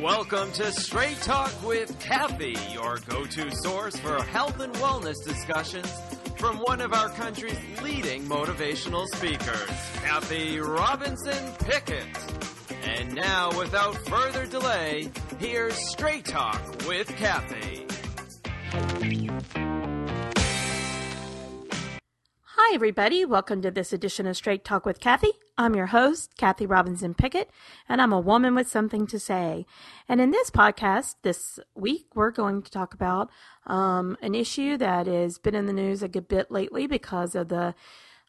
Welcome 0.00 0.52
to 0.52 0.70
Straight 0.70 1.20
Talk 1.22 1.50
with 1.66 1.98
Cathy, 1.98 2.54
your 2.72 2.98
go 3.08 3.26
to 3.26 3.50
source 3.56 3.96
for 3.96 4.22
health 4.22 4.60
and 4.60 4.72
wellness 4.74 5.16
discussions 5.24 5.92
from 6.36 6.58
one 6.58 6.80
of 6.80 6.92
our 6.92 7.08
country's 7.08 7.58
leading 7.82 8.22
motivational 8.26 9.06
speakers, 9.16 9.68
Cathy 10.04 10.60
Robinson 10.60 11.52
Pickett. 11.64 12.06
And 12.84 13.16
now, 13.16 13.50
without 13.58 13.96
further 14.06 14.46
delay, 14.46 15.10
here's 15.40 15.74
Straight 15.90 16.24
Talk 16.24 16.62
with 16.86 17.08
Cathy. 17.16 17.88
Hi, 22.70 22.74
everybody. 22.74 23.24
Welcome 23.24 23.62
to 23.62 23.72
this 23.72 23.92
edition 23.92 24.28
of 24.28 24.36
Straight 24.36 24.64
Talk 24.64 24.86
with 24.86 25.00
Cathy. 25.00 25.32
I'm 25.58 25.74
your 25.74 25.86
host, 25.86 26.36
Cathy 26.36 26.66
Robinson 26.66 27.14
Pickett, 27.14 27.50
and 27.88 28.00
I'm 28.00 28.12
a 28.12 28.20
woman 28.20 28.54
with 28.54 28.68
something 28.68 29.08
to 29.08 29.18
say. 29.18 29.66
And 30.08 30.20
in 30.20 30.30
this 30.30 30.50
podcast 30.50 31.16
this 31.22 31.58
week, 31.74 32.06
we're 32.14 32.30
going 32.30 32.62
to 32.62 32.70
talk 32.70 32.94
about 32.94 33.28
um, 33.66 34.16
an 34.22 34.36
issue 34.36 34.76
that 34.76 35.08
has 35.08 35.36
been 35.36 35.56
in 35.56 35.66
the 35.66 35.72
news 35.72 36.00
a 36.00 36.06
good 36.06 36.28
bit 36.28 36.52
lately 36.52 36.86
because 36.86 37.34
of 37.34 37.48
the 37.48 37.74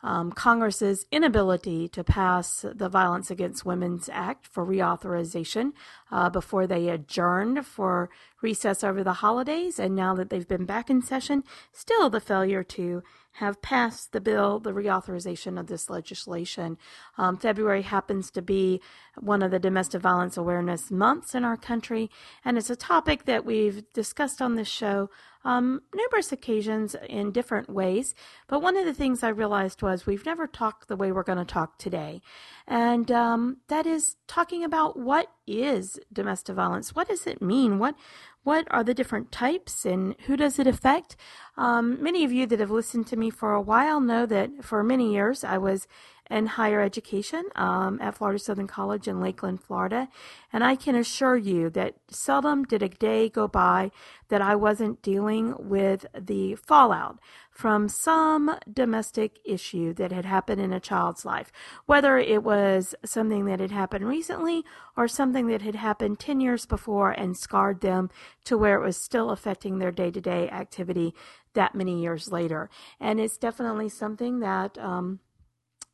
um, 0.03 0.31
Congress's 0.31 1.05
inability 1.11 1.87
to 1.89 2.03
pass 2.03 2.65
the 2.73 2.89
Violence 2.89 3.29
Against 3.29 3.65
Women's 3.65 4.09
Act 4.11 4.47
for 4.47 4.65
reauthorization 4.65 5.71
uh, 6.11 6.29
before 6.29 6.67
they 6.67 6.89
adjourned 6.89 7.65
for 7.65 8.09
recess 8.41 8.83
over 8.83 9.03
the 9.03 9.13
holidays. 9.13 9.79
And 9.79 9.95
now 9.95 10.15
that 10.15 10.29
they've 10.29 10.47
been 10.47 10.65
back 10.65 10.89
in 10.89 11.01
session, 11.01 11.43
still 11.71 12.09
the 12.09 12.19
failure 12.19 12.63
to 12.63 13.03
have 13.35 13.61
passed 13.61 14.11
the 14.11 14.19
bill, 14.19 14.59
the 14.59 14.73
reauthorization 14.73 15.59
of 15.59 15.67
this 15.67 15.89
legislation. 15.89 16.77
Um, 17.17 17.37
February 17.37 17.83
happens 17.83 18.29
to 18.31 18.41
be 18.41 18.81
one 19.17 19.41
of 19.41 19.51
the 19.51 19.59
domestic 19.59 20.01
violence 20.01 20.35
awareness 20.35 20.91
months 20.91 21.33
in 21.33 21.45
our 21.45 21.57
country, 21.57 22.09
and 22.43 22.57
it's 22.57 22.69
a 22.69 22.75
topic 22.75 23.25
that 23.25 23.45
we've 23.45 23.83
discussed 23.93 24.41
on 24.41 24.55
this 24.55 24.67
show 24.67 25.09
um, 25.43 25.81
numerous 25.93 26.31
occasions 26.31 26.95
in 27.09 27.31
different 27.31 27.69
ways. 27.69 28.13
But 28.47 28.61
one 28.61 28.77
of 28.77 28.85
the 28.85 28.93
things 28.93 29.23
I 29.23 29.29
realized 29.29 29.81
was 29.81 30.05
we've 30.05 30.25
never 30.25 30.47
talked 30.47 30.87
the 30.87 30.95
way 30.95 31.11
we're 31.11 31.23
going 31.23 31.37
to 31.37 31.45
talk 31.45 31.77
today. 31.77 32.21
And 32.67 33.11
um, 33.11 33.57
that 33.67 33.85
is 33.85 34.15
talking 34.27 34.63
about 34.63 34.97
what 34.97 35.31
is 35.47 35.99
domestic 36.13 36.55
violence? 36.55 36.95
What 36.95 37.07
does 37.07 37.27
it 37.27 37.41
mean? 37.41 37.79
What 37.79 37.95
what 38.43 38.67
are 38.71 38.83
the 38.83 38.95
different 38.95 39.31
types 39.31 39.85
and 39.85 40.15
who 40.25 40.35
does 40.35 40.57
it 40.57 40.65
affect? 40.65 41.15
Um, 41.57 42.01
many 42.01 42.23
of 42.23 42.31
you 42.31 42.47
that 42.47 42.59
have 42.59 42.71
listened 42.71 43.05
to 43.07 43.15
me 43.15 43.29
for 43.29 43.53
a 43.53 43.61
while 43.61 44.01
know 44.01 44.25
that 44.25 44.63
for 44.63 44.83
many 44.83 45.13
years 45.13 45.43
I 45.43 45.59
was 45.59 45.87
in 46.31 46.45
higher 46.47 46.81
education 46.81 47.43
um, 47.55 47.99
at 48.01 48.15
Florida 48.15 48.39
Southern 48.39 48.67
College 48.67 49.07
in 49.07 49.19
Lakeland, 49.19 49.61
Florida. 49.61 50.07
And 50.53 50.63
I 50.63 50.75
can 50.75 50.95
assure 50.95 51.35
you 51.35 51.69
that 51.71 51.95
seldom 52.07 52.63
did 52.63 52.81
a 52.81 52.89
day 52.89 53.27
go 53.27 53.47
by 53.47 53.91
that 54.29 54.41
I 54.41 54.55
wasn't 54.55 55.01
dealing 55.01 55.53
with 55.59 56.05
the 56.17 56.55
fallout 56.55 57.19
from 57.51 57.89
some 57.89 58.57
domestic 58.71 59.39
issue 59.43 59.93
that 59.93 60.13
had 60.13 60.23
happened 60.23 60.61
in 60.61 60.71
a 60.71 60.79
child's 60.79 61.25
life, 61.25 61.51
whether 61.85 62.17
it 62.17 62.43
was 62.43 62.95
something 63.03 63.43
that 63.45 63.59
had 63.59 63.71
happened 63.71 64.07
recently 64.07 64.63
or 64.95 65.09
something 65.09 65.47
that 65.47 65.61
had 65.61 65.75
happened 65.75 66.17
10 66.17 66.39
years 66.39 66.65
before 66.65 67.11
and 67.11 67.37
scarred 67.37 67.81
them 67.81 68.09
to 68.45 68.57
where 68.57 68.81
it 68.81 68.85
was 68.85 68.95
still 68.95 69.31
affecting 69.31 69.79
their 69.79 69.91
day 69.91 70.09
to 70.09 70.21
day 70.21 70.49
activity 70.49 71.13
that 71.53 71.75
many 71.75 72.01
years 72.01 72.31
later. 72.31 72.69
And 73.01 73.19
it's 73.19 73.37
definitely 73.37 73.89
something 73.89 74.39
that, 74.39 74.77
um, 74.77 75.19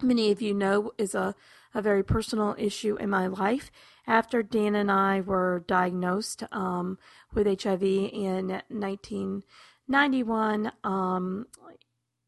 many 0.01 0.31
of 0.31 0.41
you 0.41 0.53
know 0.53 0.91
is 0.97 1.13
a, 1.15 1.33
a 1.73 1.81
very 1.81 2.03
personal 2.03 2.55
issue 2.57 2.97
in 2.97 3.09
my 3.09 3.27
life. 3.27 3.71
After 4.05 4.43
Dan 4.43 4.75
and 4.75 4.91
I 4.91 5.21
were 5.21 5.63
diagnosed 5.67 6.43
um, 6.51 6.97
with 7.33 7.47
HIV 7.61 7.83
in 7.83 8.61
1991, 8.69 10.71
um, 10.83 11.47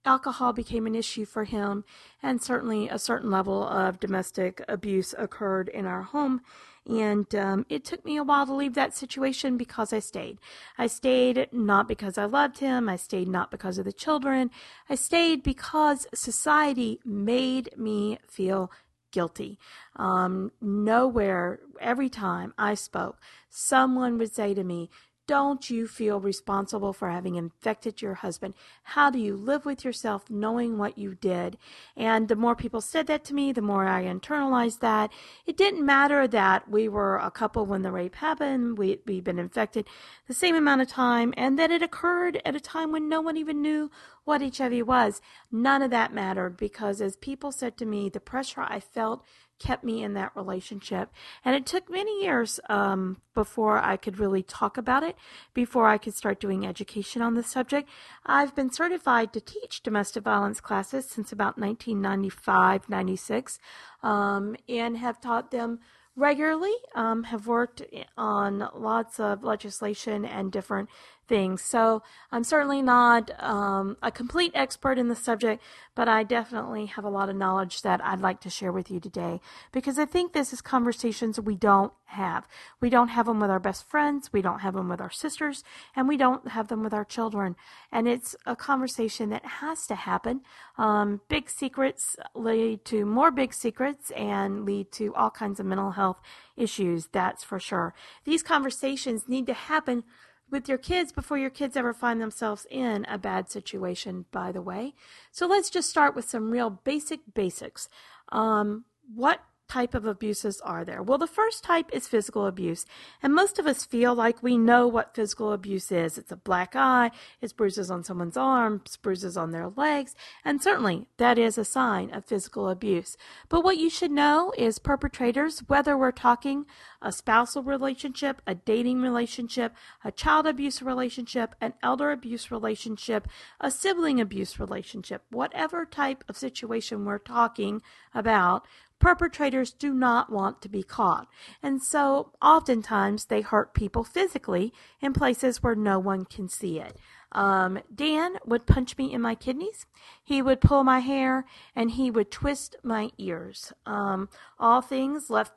alcohol 0.05 0.53
became 0.53 0.88
an 0.88 0.95
issue 0.95 1.25
for 1.25 1.44
him, 1.45 1.85
and 2.21 2.41
certainly 2.41 2.89
a 2.89 2.99
certain 2.99 3.31
level 3.31 3.63
of 3.63 3.99
domestic 3.99 4.61
abuse 4.67 5.15
occurred 5.17 5.69
in 5.69 5.85
our 5.85 6.01
home. 6.01 6.41
And 6.89 7.33
um, 7.35 7.66
it 7.69 7.85
took 7.85 8.03
me 8.03 8.17
a 8.17 8.23
while 8.23 8.47
to 8.47 8.53
leave 8.53 8.73
that 8.73 8.97
situation 8.97 9.57
because 9.57 9.94
I 9.94 10.00
stayed. 10.00 10.39
I 10.75 10.88
stayed 10.88 11.47
not 11.51 11.88
because 11.88 12.17
I 12.17 12.25
loved 12.25 12.57
him. 12.57 12.89
I 12.89 12.95
stayed 12.95 13.27
not 13.27 13.51
because 13.51 13.77
of 13.77 13.85
the 13.85 13.94
children. 13.94 14.50
I 14.89 14.95
stayed 14.95 15.44
because 15.44 16.07
society 16.16 17.00
made 17.05 17.69
me 17.77 18.17
feel 18.27 18.72
guilty. 19.11 19.59
Um, 19.97 20.51
nowhere, 20.61 21.59
every 21.79 22.09
time 22.09 22.55
I 22.57 22.73
spoke, 22.73 23.17
someone 23.50 24.17
would 24.17 24.33
say 24.33 24.56
to 24.56 24.63
me, 24.63 24.89
don't 25.29 25.69
you 25.69 25.88
feel 25.88 26.19
responsible 26.19 26.91
for 26.91 27.07
having 27.07 27.35
infected 27.35 28.01
your 28.01 28.16
husband? 28.16 28.56
How 28.81 29.12
do 29.12 29.19
you 29.19 29.35
live 29.35 29.63
with 29.63 29.85
yourself 29.85 30.28
knowing 30.28 30.79
what 30.79 30.97
you 30.97 31.13
did? 31.13 31.56
And 31.95 32.28
the 32.28 32.35
more 32.35 32.56
people 32.56 32.81
said 32.81 33.06
that 33.06 33.25
to 33.25 33.35
me, 33.35 33.51
the 33.51 33.62
more 33.62 33.85
I 33.85 34.06
internalized 34.06 34.79
that. 34.79 35.12
It 35.45 35.56
didn't 35.56 35.85
matter 35.85 36.28
that 36.28 36.68
we 36.68 36.89
were 36.89 37.18
a 37.18 37.29
couple 37.29 37.68
when 37.68 37.84
the 37.84 37.91
rape 37.91 38.16
happened, 38.16 38.79
we, 38.79 39.01
we'd 39.06 39.23
been 39.23 39.38
infected 39.38 39.88
the 40.28 40.34
same 40.34 40.56
amount 40.56 40.81
of 40.81 40.88
time, 40.88 41.31
and 41.38 41.59
that 41.59 41.69
it 41.69 41.84
occurred 41.84 42.41
at 42.44 42.56
a 42.56 42.59
time 42.59 42.91
when 42.91 43.07
no 43.07 43.22
one 43.22 43.38
even 43.38 43.62
knew 43.62 43.91
what 44.25 44.41
HIV 44.41 44.88
was. 44.88 45.22
None 45.51 45.84
of 45.84 45.91
that 45.91 46.12
mattered 46.12 46.57
because, 46.57 47.01
as 47.01 47.16
people 47.18 47.51
said 47.51 47.78
to 47.78 47.85
me, 47.85 48.09
the 48.09 48.19
pressure 48.19 48.62
I 48.62 48.79
felt 48.79 49.23
kept 49.59 49.83
me 49.83 50.03
in 50.03 50.13
that 50.13 50.35
relationship. 50.35 51.11
And 51.45 51.55
it 51.55 51.65
took 51.65 51.89
many 51.89 52.23
years 52.23 52.59
um, 52.69 53.17
before 53.33 53.77
I 53.77 53.97
could 53.97 54.19
really 54.19 54.41
talk 54.41 54.77
about 54.77 55.03
it, 55.03 55.15
before 55.53 55.87
I 55.87 55.97
could 55.97 56.15
start 56.15 56.39
doing 56.39 56.65
education 56.65 57.21
on 57.21 57.35
the 57.35 57.43
subject. 57.43 57.89
I've 58.25 58.55
been 58.55 58.71
certified 58.71 59.33
to 59.33 59.41
teach 59.41 59.83
domestic 59.83 60.23
violence 60.23 60.61
classes 60.61 61.05
since 61.05 61.31
about 61.31 61.57
1995 61.57 62.89
96 62.89 63.59
um, 64.01 64.55
and 64.67 64.97
have 64.97 65.21
taught 65.21 65.51
them 65.51 65.79
regularly, 66.15 66.73
um, 66.95 67.23
have 67.23 67.47
worked 67.47 67.81
on 68.17 68.69
lots 68.75 69.19
of 69.19 69.43
legislation 69.43 70.25
and 70.25 70.51
different 70.51 70.89
things. 71.29 71.62
So 71.62 72.01
I'm 72.31 72.44
certainly 72.44 72.81
not 72.81 73.31
um, 73.41 73.95
a 74.01 74.12
complete 74.12 74.51
expert 74.56 74.97
in 74.97 75.07
the 75.07 75.16
subject, 75.16 75.63
but 75.95 76.09
I 76.09 76.23
definitely 76.23 76.88
have 76.88 77.06
a 77.06 77.09
lot 77.09 77.29
of 77.29 77.35
knowledge 77.35 77.84
that 77.84 78.03
I'd 78.03 78.19
like 78.19 78.41
to 78.41 78.50
share 78.50 78.72
with 78.72 78.90
you 78.91 79.00
today 79.00 79.39
because 79.72 80.00
I 80.00 80.06
think 80.06 80.34
this 80.34 80.51
is 80.51 80.62
conversations 80.62 81.39
we 81.39 81.56
don't 81.56 81.94
have. 82.06 82.47
We 82.81 82.89
don't 82.89 83.09
have 83.09 83.28
them 83.28 83.39
with 83.39 83.51
our 83.51 83.59
best 83.59 83.88
friends, 83.88 84.34
we 84.34 84.41
don't 84.41 84.59
have 84.59 84.73
them 84.73 84.89
with 84.89 85.00
our 85.00 85.12
sisters, 85.12 85.63
and 85.95 86.07
we 86.07 86.18
don't 86.18 86.47
have 86.50 86.68
them 86.68 86.84
with 86.84 86.94
our 86.94 87.06
children. 87.06 87.56
And 87.91 88.07
it's 88.07 88.35
a 88.45 88.56
conversation 88.56 89.29
that 89.29 89.45
has 89.45 89.85
to 89.88 89.95
happen. 89.95 90.41
Um, 90.78 91.22
big 91.29 91.50
secrets 91.50 92.16
lead 92.34 92.84
to 92.85 93.06
more 93.06 93.29
big 93.29 93.53
secrets 93.53 94.12
and 94.12 94.66
lead 94.66 94.91
to 94.94 95.13
all 95.13 95.29
kinds 95.29 95.59
of 95.59 95.68
mental 95.68 95.91
health 95.91 96.19
issues, 96.57 97.07
that's 97.12 97.44
for 97.44 97.59
sure. 97.59 97.94
These 98.25 98.41
conversations 98.41 99.28
need 99.28 99.45
to 99.45 99.53
happen 99.53 100.03
with 100.51 100.67
your 100.67 100.77
kids 100.77 101.11
before 101.11 101.37
your 101.37 101.49
kids 101.49 101.77
ever 101.77 101.93
find 101.93 102.21
themselves 102.21 102.65
in 102.69 103.05
a 103.09 103.17
bad 103.17 103.49
situation, 103.49 104.25
by 104.31 104.51
the 104.51 104.61
way. 104.61 104.93
So 105.31 105.47
let's 105.47 105.69
just 105.69 105.89
start 105.89 106.15
with 106.15 106.29
some 106.29 106.51
real 106.51 106.69
basic 106.69 107.21
basics. 107.33 107.89
Um, 108.29 108.85
what 109.13 109.41
type 109.69 109.94
of 109.94 110.06
abuses 110.06 110.59
are 110.62 110.84
there? 110.84 111.02
Well, 111.02 111.18
the 111.18 111.28
first 111.28 111.63
type 111.63 111.90
is 111.94 112.07
physical 112.07 112.46
abuse. 112.46 112.85
And 113.24 113.34
most 113.34 113.59
of 113.59 113.68
us 113.68 113.85
feel 113.85 114.13
like 114.13 114.44
we 114.44 114.57
know 114.57 114.88
what 114.88 115.16
physical 115.16 115.53
abuse 115.53 115.91
is. 115.91 116.18
It's 116.18 116.31
a 116.31 116.35
black 116.35 116.75
eye, 116.75 117.12
it's 117.41 117.53
bruises 117.53 117.90
on 117.90 118.03
someone's 118.03 118.35
arms, 118.35 118.97
bruises 118.97 119.38
on 119.38 119.52
their 119.52 119.69
legs, 119.69 120.16
and 120.44 120.62
certainly 120.62 121.07
that 121.18 121.38
is 121.38 121.57
a 121.57 121.63
sign 121.63 122.12
of 122.12 122.25
physical 122.25 122.69
abuse. 122.69 123.16
But 123.48 123.63
what 123.63 123.77
you 123.77 123.89
should 123.89 124.12
know 124.12 124.51
is 124.57 124.80
perpetrators, 124.80 125.60
whether 125.68 125.98
we're 125.98 126.12
talking 126.12 126.65
a 127.01 127.12
spousal 127.12 127.63
relationship, 127.63 128.42
a 128.45 128.56
dating 128.56 129.01
relationship, 129.01 129.74
a 130.04 130.12
child 130.12 130.45
abuse 130.45 130.81
relationship, 130.81 131.56
an 131.62 131.74
elder 131.81 132.12
abuse 132.12 132.51
relationship, 132.51 133.27
a 133.62 133.72
sibling 133.72 134.19
abuse 134.19 134.60
relationship, 134.60 135.24
whatever 135.30 135.86
type 135.86 136.24
of 136.27 136.38
situation 136.38 137.06
we're 137.06 137.18
talking 137.18 137.81
about, 138.13 138.65
perpetrators 139.00 139.72
do 139.72 139.94
not 139.94 140.31
want 140.31 140.62
to 140.62 140.69
be 140.69 140.84
caught. 140.84 141.28
And 141.63 141.81
so 141.81 142.34
oftentimes 142.42 143.25
they 143.25 143.42
hurt 143.42 143.74
people 143.74 144.04
physically 144.04 144.74
in 145.01 145.13
places 145.13 145.63
where 145.63 145.75
no 145.75 146.00
one 146.00 146.25
can 146.25 146.50
see 146.50 146.80
it. 146.80 146.98
Um, 147.31 147.80
Dan 147.94 148.38
would 148.46 148.66
punch 148.66 148.98
me 148.98 149.13
in 149.13 149.22
my 149.22 149.36
kidneys. 149.36 149.86
He 150.24 150.42
would 150.42 150.62
pull 150.62 150.84
my 150.84 151.00
hair 151.00 151.46
and 151.75 151.92
he 151.92 152.10
would 152.10 152.31
twist 152.31 152.75
my 152.84 153.12
ears. 153.18 153.72
Um, 153.86 154.30
all 154.60 154.81
things 154.81 155.30
left 155.30 155.54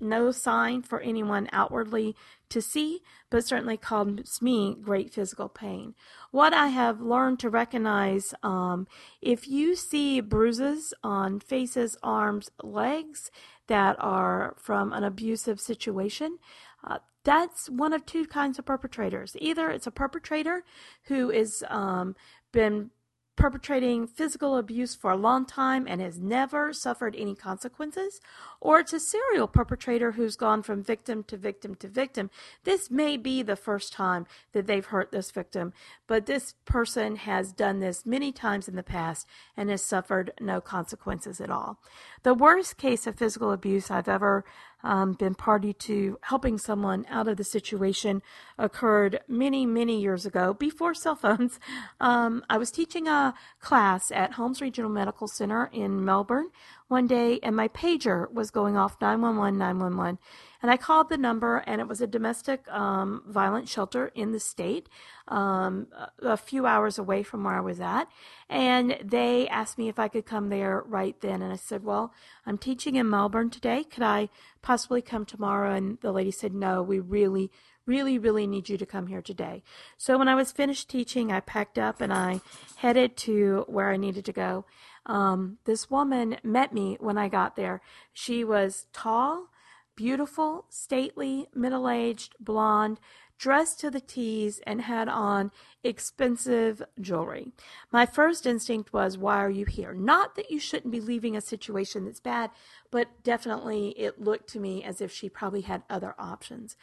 no 0.00 0.30
sign 0.30 0.82
for 0.82 1.00
anyone 1.00 1.48
outwardly 1.52 2.14
to 2.48 2.60
see, 2.60 3.00
but 3.30 3.44
certainly 3.44 3.76
caused 3.76 4.40
me 4.40 4.76
great 4.80 5.12
physical 5.12 5.48
pain. 5.48 5.94
What 6.30 6.52
I 6.52 6.68
have 6.68 7.00
learned 7.00 7.40
to 7.40 7.50
recognize 7.50 8.34
um, 8.42 8.86
if 9.20 9.48
you 9.48 9.74
see 9.74 10.20
bruises 10.20 10.94
on 11.02 11.40
faces, 11.40 11.96
arms, 12.02 12.50
legs 12.62 13.30
that 13.66 13.96
are 13.98 14.54
from 14.58 14.92
an 14.92 15.02
abusive 15.02 15.60
situation, 15.60 16.38
uh, 16.84 16.98
that's 17.24 17.68
one 17.68 17.92
of 17.92 18.06
two 18.06 18.26
kinds 18.26 18.58
of 18.58 18.64
perpetrators. 18.64 19.36
Either 19.40 19.68
it's 19.70 19.88
a 19.88 19.90
perpetrator 19.90 20.62
who 21.04 21.32
um, 21.68 22.14
been 22.52 22.90
perpetrating 23.36 24.06
physical 24.06 24.56
abuse 24.56 24.94
for 24.94 25.10
a 25.10 25.16
long 25.16 25.44
time 25.44 25.86
and 25.86 26.00
has 26.00 26.18
never 26.18 26.72
suffered 26.72 27.14
any 27.16 27.34
consequences, 27.34 28.20
or 28.60 28.80
it's 28.80 28.92
a 28.92 29.00
serial 29.00 29.46
perpetrator 29.46 30.12
who's 30.12 30.36
gone 30.36 30.62
from 30.62 30.82
victim 30.82 31.22
to 31.24 31.36
victim 31.36 31.74
to 31.76 31.86
victim. 31.86 32.30
This 32.64 32.90
may 32.90 33.16
be 33.16 33.42
the 33.42 33.56
first 33.56 33.92
time 33.92 34.26
that 34.52 34.66
they've 34.66 34.86
hurt 34.86 35.12
this 35.12 35.30
victim, 35.30 35.72
but 36.06 36.26
this 36.26 36.54
person 36.64 37.16
has 37.16 37.52
done 37.52 37.80
this 37.80 38.06
many 38.06 38.32
times 38.32 38.68
in 38.68 38.74
the 38.74 38.82
past 38.82 39.26
and 39.56 39.68
has 39.70 39.82
suffered 39.82 40.32
no 40.40 40.60
consequences 40.60 41.40
at 41.40 41.50
all. 41.50 41.78
The 42.22 42.34
worst 42.34 42.78
case 42.78 43.06
of 43.06 43.16
physical 43.16 43.52
abuse 43.52 43.90
I've 43.90 44.08
ever 44.08 44.44
um, 44.82 45.14
been 45.14 45.34
party 45.34 45.72
to 45.72 46.18
helping 46.22 46.58
someone 46.58 47.06
out 47.08 47.28
of 47.28 47.36
the 47.36 47.44
situation 47.44 48.22
occurred 48.58 49.20
many, 49.28 49.66
many 49.66 50.00
years 50.00 50.26
ago 50.26 50.54
before 50.54 50.94
cell 50.94 51.16
phones. 51.16 51.58
Um, 51.98 52.44
I 52.50 52.58
was 52.58 52.70
teaching 52.70 53.08
a 53.08 53.34
class 53.60 54.10
at 54.10 54.32
Holmes 54.32 54.60
Regional 54.60 54.90
Medical 54.90 55.28
Center 55.28 55.70
in 55.72 56.04
Melbourne 56.04 56.50
one 56.88 57.06
day, 57.08 57.40
and 57.42 57.56
my 57.56 57.68
pager 57.68 58.32
was 58.32 58.50
going 58.50 58.76
off 58.76 58.96
911, 59.00 59.58
911. 59.58 60.18
And 60.62 60.70
I 60.70 60.76
called 60.76 61.08
the 61.08 61.18
number, 61.18 61.58
and 61.58 61.80
it 61.80 61.88
was 61.88 62.00
a 62.00 62.06
domestic 62.06 62.66
um, 62.70 63.22
violence 63.26 63.70
shelter 63.70 64.12
in 64.14 64.32
the 64.32 64.40
state, 64.40 64.88
um, 65.28 65.88
a 66.22 66.36
few 66.36 66.64
hours 66.64 66.98
away 66.98 67.22
from 67.22 67.44
where 67.44 67.54
I 67.54 67.60
was 67.60 67.80
at. 67.80 68.08
And 68.48 68.98
they 69.02 69.48
asked 69.48 69.78
me 69.78 69.88
if 69.88 69.98
I 69.98 70.08
could 70.08 70.26
come 70.26 70.48
there 70.48 70.82
right 70.86 71.20
then. 71.20 71.42
And 71.42 71.52
I 71.52 71.56
said, 71.56 71.84
Well, 71.84 72.12
I'm 72.46 72.58
teaching 72.58 72.94
in 72.94 73.10
Melbourne 73.10 73.50
today. 73.50 73.82
Could 73.84 74.04
I 74.04 74.28
possibly 74.62 75.02
come 75.02 75.24
tomorrow? 75.24 75.74
And 75.74 75.98
the 76.00 76.12
lady 76.12 76.30
said, 76.30 76.54
No, 76.54 76.82
we 76.82 77.00
really, 77.00 77.50
really, 77.84 78.18
really 78.18 78.46
need 78.46 78.68
you 78.68 78.78
to 78.78 78.86
come 78.86 79.08
here 79.08 79.22
today. 79.22 79.62
So 79.96 80.18
when 80.18 80.28
I 80.28 80.36
was 80.36 80.52
finished 80.52 80.88
teaching, 80.88 81.32
I 81.32 81.40
packed 81.40 81.78
up 81.78 82.00
and 82.00 82.12
I 82.12 82.40
headed 82.76 83.16
to 83.18 83.64
where 83.66 83.90
I 83.90 83.96
needed 83.96 84.24
to 84.26 84.32
go. 84.32 84.64
Um, 85.06 85.58
this 85.64 85.90
woman 85.90 86.36
met 86.42 86.74
me 86.74 86.96
when 87.00 87.16
I 87.16 87.28
got 87.28 87.56
there. 87.56 87.80
She 88.12 88.44
was 88.44 88.86
tall, 88.92 89.48
beautiful, 89.94 90.66
stately, 90.68 91.46
middle 91.54 91.88
aged, 91.88 92.34
blonde, 92.38 93.00
dressed 93.38 93.78
to 93.80 93.90
the 93.90 94.00
T's, 94.00 94.60
and 94.66 94.82
had 94.82 95.08
on 95.08 95.50
expensive 95.84 96.82
jewelry. 97.00 97.52
My 97.92 98.06
first 98.06 98.46
instinct 98.46 98.92
was, 98.92 99.18
Why 99.18 99.36
are 99.36 99.50
you 99.50 99.66
here? 99.66 99.92
Not 99.92 100.34
that 100.36 100.50
you 100.50 100.58
shouldn't 100.58 100.92
be 100.92 101.00
leaving 101.00 101.36
a 101.36 101.40
situation 101.40 102.04
that's 102.04 102.20
bad, 102.20 102.50
but 102.90 103.08
definitely 103.22 103.88
it 103.90 104.20
looked 104.20 104.48
to 104.50 104.60
me 104.60 104.82
as 104.82 105.00
if 105.00 105.12
she 105.12 105.28
probably 105.28 105.62
had 105.62 105.82
other 105.88 106.14
options. 106.18 106.76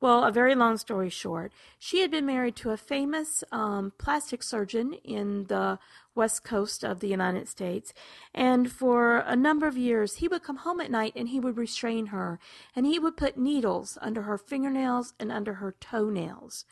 Well, 0.00 0.22
a 0.22 0.30
very 0.30 0.54
long 0.54 0.78
story 0.78 1.10
short, 1.10 1.52
she 1.78 2.02
had 2.02 2.10
been 2.10 2.24
married 2.24 2.54
to 2.56 2.70
a 2.70 2.76
famous 2.76 3.42
um, 3.50 3.92
plastic 3.98 4.44
surgeon 4.44 4.92
in 5.04 5.46
the 5.48 5.80
west 6.18 6.44
coast 6.44 6.84
of 6.84 7.00
the 7.00 7.08
United 7.08 7.48
States. 7.48 7.94
And 8.34 8.70
for 8.70 9.18
a 9.20 9.36
number 9.36 9.66
of 9.66 9.78
years, 9.78 10.16
he 10.16 10.28
would 10.28 10.42
come 10.42 10.58
home 10.58 10.80
at 10.80 10.90
night 10.90 11.14
and 11.16 11.28
he 11.28 11.40
would 11.40 11.56
restrain 11.56 12.06
her. 12.06 12.38
And 12.76 12.84
he 12.84 12.98
would 12.98 13.16
put 13.16 13.38
needles 13.38 13.96
under 14.02 14.22
her 14.22 14.36
fingernails 14.36 15.14
and 15.18 15.32
under 15.32 15.54
her 15.54 15.74
toenails. 15.80 16.66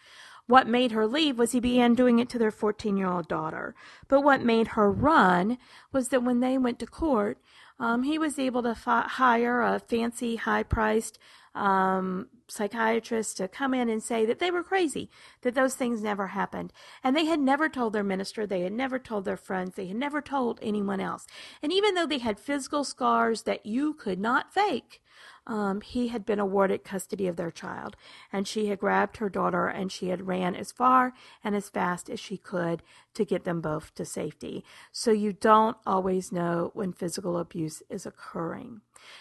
What 0.46 0.68
made 0.68 0.92
her 0.92 1.06
leave 1.06 1.38
was 1.38 1.52
he 1.52 1.60
began 1.60 1.94
doing 1.94 2.18
it 2.18 2.28
to 2.30 2.38
their 2.38 2.50
14 2.50 2.96
year 2.96 3.08
old 3.08 3.28
daughter. 3.28 3.74
But 4.08 4.20
what 4.20 4.42
made 4.42 4.68
her 4.68 4.90
run 4.90 5.58
was 5.92 6.08
that 6.08 6.22
when 6.22 6.40
they 6.40 6.58
went 6.58 6.78
to 6.80 6.86
court, 6.86 7.38
um, 7.78 8.04
he 8.04 8.18
was 8.18 8.38
able 8.38 8.62
to 8.62 8.74
fi- 8.74 9.08
hire 9.08 9.60
a 9.60 9.78
fancy, 9.78 10.36
high 10.36 10.62
priced 10.62 11.18
um, 11.56 12.28
psychiatrists 12.48 13.34
to 13.34 13.48
come 13.48 13.74
in 13.74 13.88
and 13.88 14.02
say 14.02 14.24
that 14.26 14.38
they 14.38 14.50
were 14.50 14.62
crazy, 14.62 15.10
that 15.42 15.54
those 15.54 15.74
things 15.74 16.02
never 16.02 16.28
happened. 16.28 16.72
And 17.02 17.16
they 17.16 17.24
had 17.24 17.40
never 17.40 17.68
told 17.68 17.92
their 17.92 18.04
minister, 18.04 18.46
they 18.46 18.60
had 18.60 18.72
never 18.72 18.98
told 18.98 19.24
their 19.24 19.36
friends, 19.36 19.74
they 19.74 19.86
had 19.86 19.96
never 19.96 20.20
told 20.20 20.58
anyone 20.62 21.00
else. 21.00 21.26
And 21.62 21.72
even 21.72 21.94
though 21.94 22.06
they 22.06 22.18
had 22.18 22.38
physical 22.38 22.84
scars 22.84 23.42
that 23.42 23.66
you 23.66 23.94
could 23.94 24.20
not 24.20 24.52
fake, 24.52 25.02
um, 25.46 25.80
he 25.80 26.08
had 26.08 26.26
been 26.26 26.38
awarded 26.38 26.84
custody 26.84 27.26
of 27.26 27.36
their 27.36 27.50
child. 27.50 27.96
And 28.32 28.46
she 28.46 28.66
had 28.66 28.80
grabbed 28.80 29.18
her 29.18 29.28
daughter 29.28 29.66
and 29.66 29.90
she 29.92 30.08
had 30.08 30.26
ran 30.26 30.54
as 30.54 30.72
far 30.72 31.12
and 31.42 31.54
as 31.54 31.68
fast 31.68 32.10
as 32.10 32.20
she 32.20 32.36
could 32.36 32.82
to 33.14 33.24
get 33.24 33.44
them 33.44 33.60
both 33.60 33.94
to 33.94 34.04
safety. 34.04 34.64
So 34.92 35.10
you 35.10 35.32
don't 35.32 35.76
always 35.86 36.32
know 36.32 36.70
when 36.74 36.92
physical 36.92 37.38
abuse 37.38 37.82
is 37.88 38.06
occurring. 38.06 38.80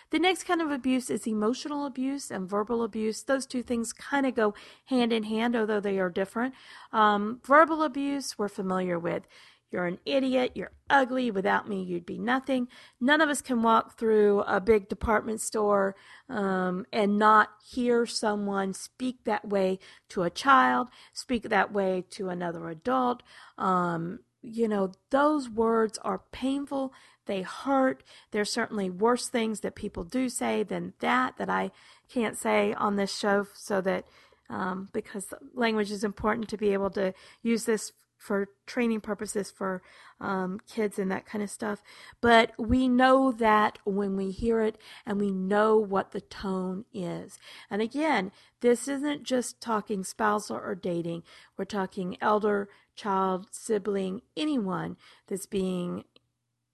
The 0.10 0.19
next 0.19 0.44
kind 0.45 0.62
of 0.62 0.72
abuse 0.72 1.10
is 1.10 1.27
emotional 1.27 1.86
abuse 1.86 2.31
and 2.31 2.50
verbal 2.50 2.83
abuse. 2.83 3.24
Those 3.24 3.45
two 3.45 3.62
things 3.62 3.94
kind 3.94 4.25
of 4.25 4.33
go 4.36 4.54
hand 4.86 5.13
in 5.13 5.24
hand, 5.24 5.56
although 5.56 5.80
they 5.80 6.00
are 6.00 6.10
different. 6.10 6.54
Um, 6.92 7.42
verbal 7.45 7.83
abuse, 7.83 8.38
we're 8.38 8.48
familiar 8.48 8.98
with. 8.98 9.28
You're 9.75 9.88
an 9.88 10.00
idiot. 10.06 10.54
You're 10.56 10.72
ugly. 10.89 11.31
Without 11.31 11.68
me, 11.68 11.83
you'd 11.83 12.06
be 12.06 12.18
nothing. 12.18 12.69
None 13.01 13.19
of 13.19 13.27
us 13.27 13.42
can 13.42 13.62
walk 13.62 13.98
through 14.00 14.39
a 14.48 14.62
big 14.62 14.88
department 14.88 15.42
store 15.42 15.98
um, 16.30 16.86
and 16.94 17.19
not 17.19 17.50
hear 17.62 18.06
someone 18.06 18.74
speak 18.74 19.25
that 19.25 19.45
way 19.45 19.80
to 20.07 20.24
a 20.24 20.30
child, 20.30 20.88
speak 21.12 21.50
that 21.50 21.74
way 21.74 22.06
to 22.12 22.30
another 22.30 22.69
adult. 22.69 23.22
Um, 23.57 24.19
you 24.42 24.69
know, 24.69 24.94
those 25.10 25.50
words 25.50 26.00
are 26.04 26.21
painful. 26.31 26.94
They 27.25 27.42
hurt. 27.42 28.01
There's 28.31 28.54
certainly 28.54 28.89
worse 28.89 29.28
things 29.28 29.60
that 29.60 29.75
people 29.75 30.06
do 30.06 30.30
say 30.30 30.63
than 30.63 30.94
that 31.00 31.36
that 31.36 31.50
I 31.50 31.71
can't 32.07 32.38
say 32.38 32.74
on 32.75 32.95
this 32.95 33.13
show 33.13 33.45
so 33.54 33.81
that 33.81 34.06
um, 34.50 34.88
because 34.94 35.33
language 35.54 35.92
is 35.92 36.06
important 36.06 36.48
to 36.48 36.57
be 36.57 36.71
able 36.71 36.92
to 36.92 37.13
use 37.42 37.66
this 37.66 37.92
for 38.18 38.50
training 38.66 39.02
purposes 39.02 39.52
for 39.52 39.82
um, 40.20 40.60
kids 40.68 40.98
and 40.98 41.12
that 41.12 41.26
kind 41.26 41.44
of 41.44 41.50
stuff. 41.50 41.84
But 42.22 42.52
we 42.58 42.88
know 42.88 43.32
that 43.32 43.80
when 43.84 44.16
we 44.16 44.32
hear 44.32 44.62
it 44.62 44.78
and 45.06 45.20
we 45.20 45.32
know 45.32 45.78
what 45.78 46.12
the 46.12 46.22
tone 46.22 46.86
is. 46.94 47.38
And 47.70 47.82
again, 47.82 48.32
this 48.62 48.88
isn't 48.88 49.24
just 49.24 49.62
talking 49.62 50.04
spousal 50.04 50.58
or 50.58 50.76
dating, 50.76 51.24
we're 51.58 51.66
talking 51.66 52.18
elder, 52.22 52.70
child, 52.96 53.48
sibling, 53.52 54.22
anyone 54.36 54.98
that's 55.28 55.46
being 55.46 56.06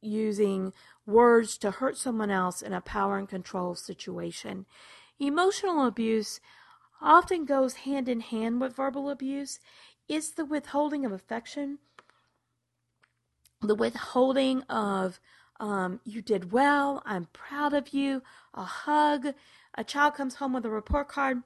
using 0.01 0.73
words 1.05 1.57
to 1.57 1.71
hurt 1.71 1.97
someone 1.97 2.31
else 2.31 2.61
in 2.61 2.73
a 2.73 2.81
power 2.81 3.17
and 3.17 3.29
control 3.29 3.75
situation. 3.75 4.65
Emotional 5.19 5.85
abuse 5.85 6.39
often 7.01 7.45
goes 7.45 7.73
hand 7.75 8.07
in 8.07 8.19
hand 8.19 8.61
with 8.61 8.75
verbal 8.75 9.09
abuse. 9.09 9.59
It's 10.07 10.29
the 10.29 10.45
withholding 10.45 11.05
of 11.05 11.11
affection, 11.11 11.79
the 13.61 13.75
withholding 13.75 14.63
of 14.63 15.19
um, 15.59 15.99
you 16.03 16.21
did 16.21 16.51
well, 16.51 17.03
I'm 17.05 17.27
proud 17.33 17.73
of 17.73 17.93
you, 17.93 18.23
a 18.53 18.63
hug. 18.63 19.27
A 19.75 19.83
child 19.83 20.15
comes 20.15 20.35
home 20.35 20.53
with 20.53 20.65
a 20.65 20.69
report 20.69 21.07
card. 21.07 21.43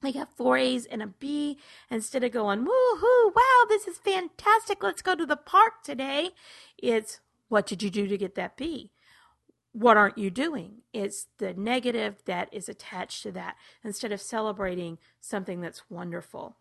They 0.00 0.12
got 0.12 0.36
four 0.36 0.56
A's 0.56 0.84
and 0.84 1.02
a 1.02 1.08
B. 1.08 1.58
Instead 1.90 2.22
of 2.22 2.30
going, 2.30 2.60
woohoo, 2.60 3.34
wow, 3.34 3.64
this 3.68 3.88
is 3.88 3.98
fantastic, 3.98 4.82
let's 4.82 5.02
go 5.02 5.14
to 5.14 5.26
the 5.26 5.36
park 5.36 5.82
today, 5.82 6.30
it's 6.76 7.20
what 7.48 7.66
did 7.66 7.82
you 7.82 7.90
do 7.90 8.06
to 8.06 8.18
get 8.18 8.34
that 8.34 8.56
B? 8.56 8.92
What 9.72 9.96
aren't 9.96 10.18
you 10.18 10.30
doing? 10.30 10.82
It's 10.92 11.26
the 11.38 11.54
negative 11.54 12.22
that 12.26 12.48
is 12.52 12.68
attached 12.68 13.22
to 13.22 13.32
that 13.32 13.56
instead 13.82 14.12
of 14.12 14.20
celebrating 14.20 14.98
something 15.20 15.60
that's 15.60 15.90
wonderful. 15.90 16.56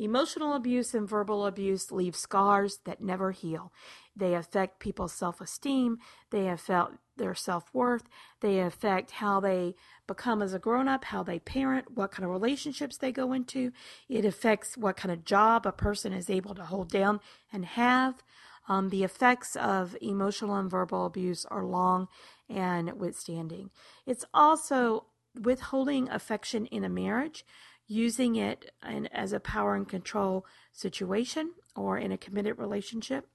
Emotional 0.00 0.54
abuse 0.54 0.94
and 0.94 1.06
verbal 1.06 1.44
abuse 1.44 1.92
leave 1.92 2.16
scars 2.16 2.78
that 2.84 3.02
never 3.02 3.32
heal. 3.32 3.70
They 4.16 4.34
affect 4.34 4.80
people's 4.80 5.12
self 5.12 5.42
esteem, 5.42 5.98
they 6.30 6.48
affect 6.48 6.92
their 7.18 7.34
self 7.34 7.64
worth, 7.74 8.04
they 8.40 8.60
affect 8.60 9.10
how 9.10 9.40
they 9.40 9.74
become 10.06 10.40
as 10.40 10.54
a 10.54 10.58
grown 10.58 10.88
up, 10.88 11.04
how 11.04 11.22
they 11.22 11.38
parent, 11.38 11.98
what 11.98 12.12
kind 12.12 12.24
of 12.24 12.30
relationships 12.30 12.96
they 12.96 13.12
go 13.12 13.34
into. 13.34 13.72
It 14.08 14.24
affects 14.24 14.74
what 14.74 14.96
kind 14.96 15.12
of 15.12 15.26
job 15.26 15.66
a 15.66 15.72
person 15.72 16.14
is 16.14 16.30
able 16.30 16.54
to 16.54 16.64
hold 16.64 16.90
down 16.90 17.20
and 17.52 17.66
have. 17.66 18.22
Um, 18.68 18.88
the 18.88 19.04
effects 19.04 19.54
of 19.54 19.98
emotional 20.00 20.56
and 20.56 20.70
verbal 20.70 21.04
abuse 21.04 21.44
are 21.44 21.64
long 21.64 22.08
and 22.48 22.98
withstanding. 22.98 23.68
It's 24.06 24.24
also 24.32 25.04
withholding 25.38 26.08
affection 26.08 26.64
in 26.66 26.84
a 26.84 26.88
marriage 26.88 27.44
using 27.90 28.36
it 28.36 28.70
as 29.12 29.32
a 29.32 29.40
power 29.40 29.74
and 29.74 29.88
control 29.88 30.46
situation 30.72 31.50
or 31.74 31.98
in 31.98 32.12
a 32.12 32.16
committed 32.16 32.56
relationship. 32.56 33.26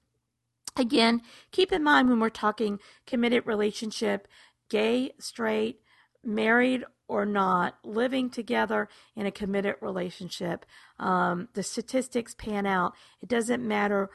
Again, 0.76 1.20
keep 1.52 1.72
in 1.72 1.84
mind 1.84 2.08
when 2.08 2.20
we're 2.20 2.30
talking 2.30 2.78
committed 3.06 3.46
relationship, 3.46 4.26
gay, 4.70 5.12
straight, 5.18 5.80
married, 6.24 6.84
or 7.06 7.26
not 7.26 7.76
living 7.84 8.30
together 8.30 8.88
in 9.14 9.26
a 9.26 9.30
committed 9.30 9.76
relationship, 9.82 10.64
um, 10.98 11.48
the 11.52 11.62
statistics 11.62 12.34
pan 12.34 12.64
out. 12.64 12.94
It 13.20 13.28
doesn't 13.28 13.66
matter 13.66 14.08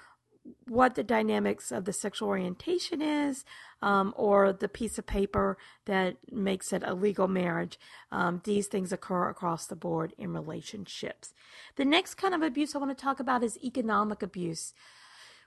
what 0.67 0.95
the 0.95 1.03
dynamics 1.03 1.71
of 1.71 1.85
the 1.85 1.93
sexual 1.93 2.29
orientation 2.29 3.01
is 3.01 3.45
um, 3.81 4.13
or 4.17 4.51
the 4.51 4.67
piece 4.67 4.97
of 4.97 5.05
paper 5.05 5.57
that 5.85 6.17
makes 6.31 6.73
it 6.73 6.83
a 6.85 6.93
legal 6.93 7.27
marriage. 7.27 7.79
Um, 8.11 8.41
these 8.43 8.67
things 8.67 8.91
occur 8.91 9.29
across 9.29 9.67
the 9.67 9.75
board 9.75 10.13
in 10.17 10.33
relationships. 10.33 11.33
The 11.75 11.85
next 11.85 12.15
kind 12.15 12.33
of 12.33 12.41
abuse 12.41 12.75
I 12.75 12.79
want 12.79 12.95
to 12.97 13.03
talk 13.03 13.19
about 13.19 13.43
is 13.43 13.57
economic 13.63 14.23
abuse. 14.23 14.73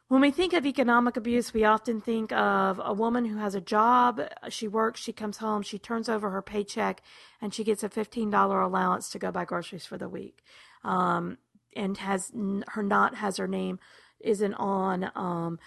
When 0.08 0.20
we 0.20 0.30
think 0.30 0.52
of 0.52 0.66
economic 0.66 1.16
abuse, 1.16 1.54
we 1.54 1.64
often 1.64 2.00
think 2.00 2.30
of 2.30 2.80
a 2.84 2.92
woman 2.92 3.24
who 3.24 3.38
has 3.38 3.54
a 3.54 3.60
job, 3.60 4.20
she 4.50 4.68
works, 4.68 5.00
she 5.00 5.14
comes 5.14 5.38
home, 5.38 5.62
she 5.62 5.78
turns 5.78 6.10
over 6.10 6.30
her 6.30 6.42
paycheck, 6.42 7.02
and 7.40 7.54
she 7.54 7.64
gets 7.64 7.82
a 7.82 7.88
$15 7.88 8.64
allowance 8.64 9.08
to 9.10 9.18
go 9.18 9.32
buy 9.32 9.46
groceries 9.46 9.86
for 9.86 9.96
the 9.96 10.08
week. 10.08 10.44
Um, 10.84 11.38
and 11.74 11.98
has 11.98 12.30
her 12.68 12.82
not 12.82 13.16
has 13.16 13.36
her 13.36 13.48
name 13.48 13.80
isn't 14.20 14.54
on 14.54 15.10
um, 15.14 15.58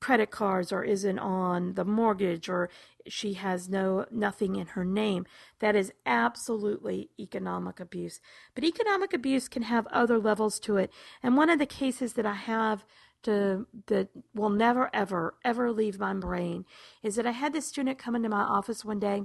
credit 0.00 0.30
cards 0.30 0.72
or 0.72 0.84
isn't 0.84 1.18
on 1.18 1.74
the 1.74 1.84
mortgage 1.84 2.48
or 2.48 2.68
she 3.08 3.34
has 3.34 3.68
no 3.68 4.04
nothing 4.10 4.56
in 4.56 4.68
her 4.68 4.84
name. 4.84 5.26
That 5.60 5.74
is 5.74 5.92
absolutely 6.04 7.10
economic 7.18 7.80
abuse. 7.80 8.20
But 8.54 8.64
economic 8.64 9.12
abuse 9.12 9.48
can 9.48 9.62
have 9.62 9.86
other 9.88 10.18
levels 10.18 10.60
to 10.60 10.76
it. 10.76 10.92
And 11.22 11.36
one 11.36 11.50
of 11.50 11.58
the 11.58 11.66
cases 11.66 12.12
that 12.14 12.26
i 12.26 12.34
have 12.34 12.84
to 13.22 13.66
that 13.86 14.08
will 14.34 14.50
never 14.50 14.90
ever 14.92 15.34
ever 15.44 15.72
leave 15.72 15.98
my 15.98 16.12
brain 16.14 16.64
is 17.02 17.16
that 17.16 17.26
i 17.26 17.32
had 17.32 17.52
this 17.52 17.66
student 17.66 17.98
come 17.98 18.14
into 18.14 18.28
my 18.28 18.42
office 18.42 18.84
one 18.84 19.00
day. 19.00 19.24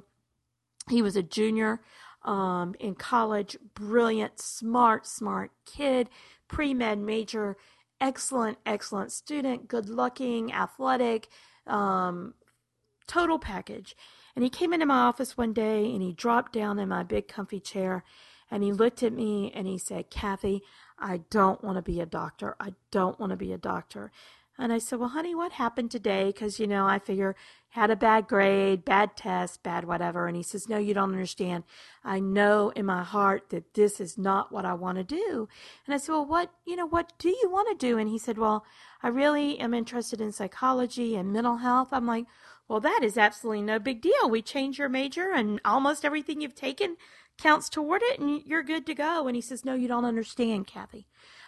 He 0.90 1.02
was 1.02 1.16
a 1.16 1.24
junior 1.24 1.82
um, 2.24 2.76
in 2.80 2.96
college 2.96 3.58
brilliant 3.76 4.40
smart 4.40 5.06
smart 5.06 5.52
kid 5.66 6.10
pre-med 6.48 7.00
major 7.00 7.58
excellent, 8.02 8.58
excellent 8.66 9.12
student, 9.12 9.68
good 9.68 9.88
looking, 9.88 10.52
athletic, 10.52 11.30
um, 11.68 12.34
total 13.08 13.40
package. 13.40 13.96
And 14.36 14.44
he 14.44 14.50
came 14.50 14.74
into 14.74 14.86
my 14.86 15.00
office 15.00 15.38
one 15.38 15.54
day 15.54 15.86
and 15.94 16.02
he 16.02 16.12
dropped 16.12 16.52
down 16.52 16.80
in 16.80 16.90
my 16.90 17.04
big 17.04 17.28
comfy 17.28 17.60
chair 17.60 18.04
and 18.50 18.64
he 18.64 18.74
looked 18.74 19.02
at 19.02 19.14
me 19.14 19.52
and 19.56 19.68
he 19.68 19.78
said, 19.78 20.10
Cathy, 20.10 20.62
I 21.00 21.22
don't 21.30 21.64
want 21.64 21.78
to 21.78 21.82
be 21.82 22.02
a 22.02 22.06
doctor. 22.06 22.56
I 22.60 22.74
don't 22.92 23.20
want 23.20 23.32
to 23.32 23.38
be 23.38 23.54
a 23.54 23.58
doctor. 23.58 24.12
And 24.62 24.72
I 24.72 24.78
said, 24.78 25.00
Well, 25.00 25.10
honey, 25.10 25.34
what 25.34 25.54
happened 25.54 25.90
today? 25.90 26.26
Because, 26.26 26.60
you 26.60 26.68
know, 26.68 26.86
I 26.86 27.00
figure 27.00 27.36
had 27.70 27.90
a 27.90 27.96
bad 27.96 28.28
grade, 28.28 28.86
bad 28.86 29.16
test, 29.18 29.64
bad 29.64 29.86
whatever. 29.86 30.28
And 30.28 30.36
he 30.38 30.44
says, 30.44 30.70
No, 30.70 30.78
you 30.78 30.94
don't 30.94 31.12
understand. 31.12 31.64
I 32.04 32.20
know 32.20 32.70
in 32.70 32.86
my 32.86 33.02
heart 33.04 33.50
that 33.50 33.74
this 33.74 34.00
is 34.00 34.20
not 34.20 34.52
what 34.52 34.64
I 34.64 34.74
want 34.74 35.00
to 35.00 35.04
do. 35.04 35.50
And 35.86 35.96
I 35.96 35.98
said, 35.98 36.12
Well, 36.12 36.26
what, 36.26 36.52
you 36.66 36.76
know, 36.76 36.86
what 36.86 37.14
do 37.18 37.30
you 37.30 37.50
want 37.50 37.70
to 37.70 37.88
do? 37.88 37.98
And 37.98 38.08
he 38.08 38.20
said, 38.20 38.38
Well, 38.38 38.64
I 39.02 39.08
really 39.08 39.58
am 39.60 39.74
interested 39.74 40.22
in 40.22 40.32
psychology 40.32 41.16
and 41.16 41.34
mental 41.34 41.58
health. 41.58 41.90
I'm 41.92 42.06
like, 42.06 42.26
Well, 42.68 42.82
that 42.82 43.00
is 43.02 43.18
absolutely 43.18 43.64
no 43.64 43.80
big 43.80 44.00
deal. 44.00 44.30
We 44.30 44.44
change 44.44 44.78
your 44.78 44.90
major 44.90 45.32
and 45.34 45.60
almost 45.66 46.06
everything 46.06 46.40
you've 46.40 46.54
taken 46.54 46.98
counts 47.40 47.68
toward 47.68 48.04
it 48.04 48.20
and 48.20 48.44
you're 48.46 48.62
good 48.62 48.86
to 48.86 48.94
go. 48.94 49.26
And 49.26 49.36
he 49.36 49.42
says, 49.42 49.66
No, 49.66 49.74
you 49.74 49.88
don't 49.88 50.06
understand, 50.06 50.68
Cathy. 50.68 51.08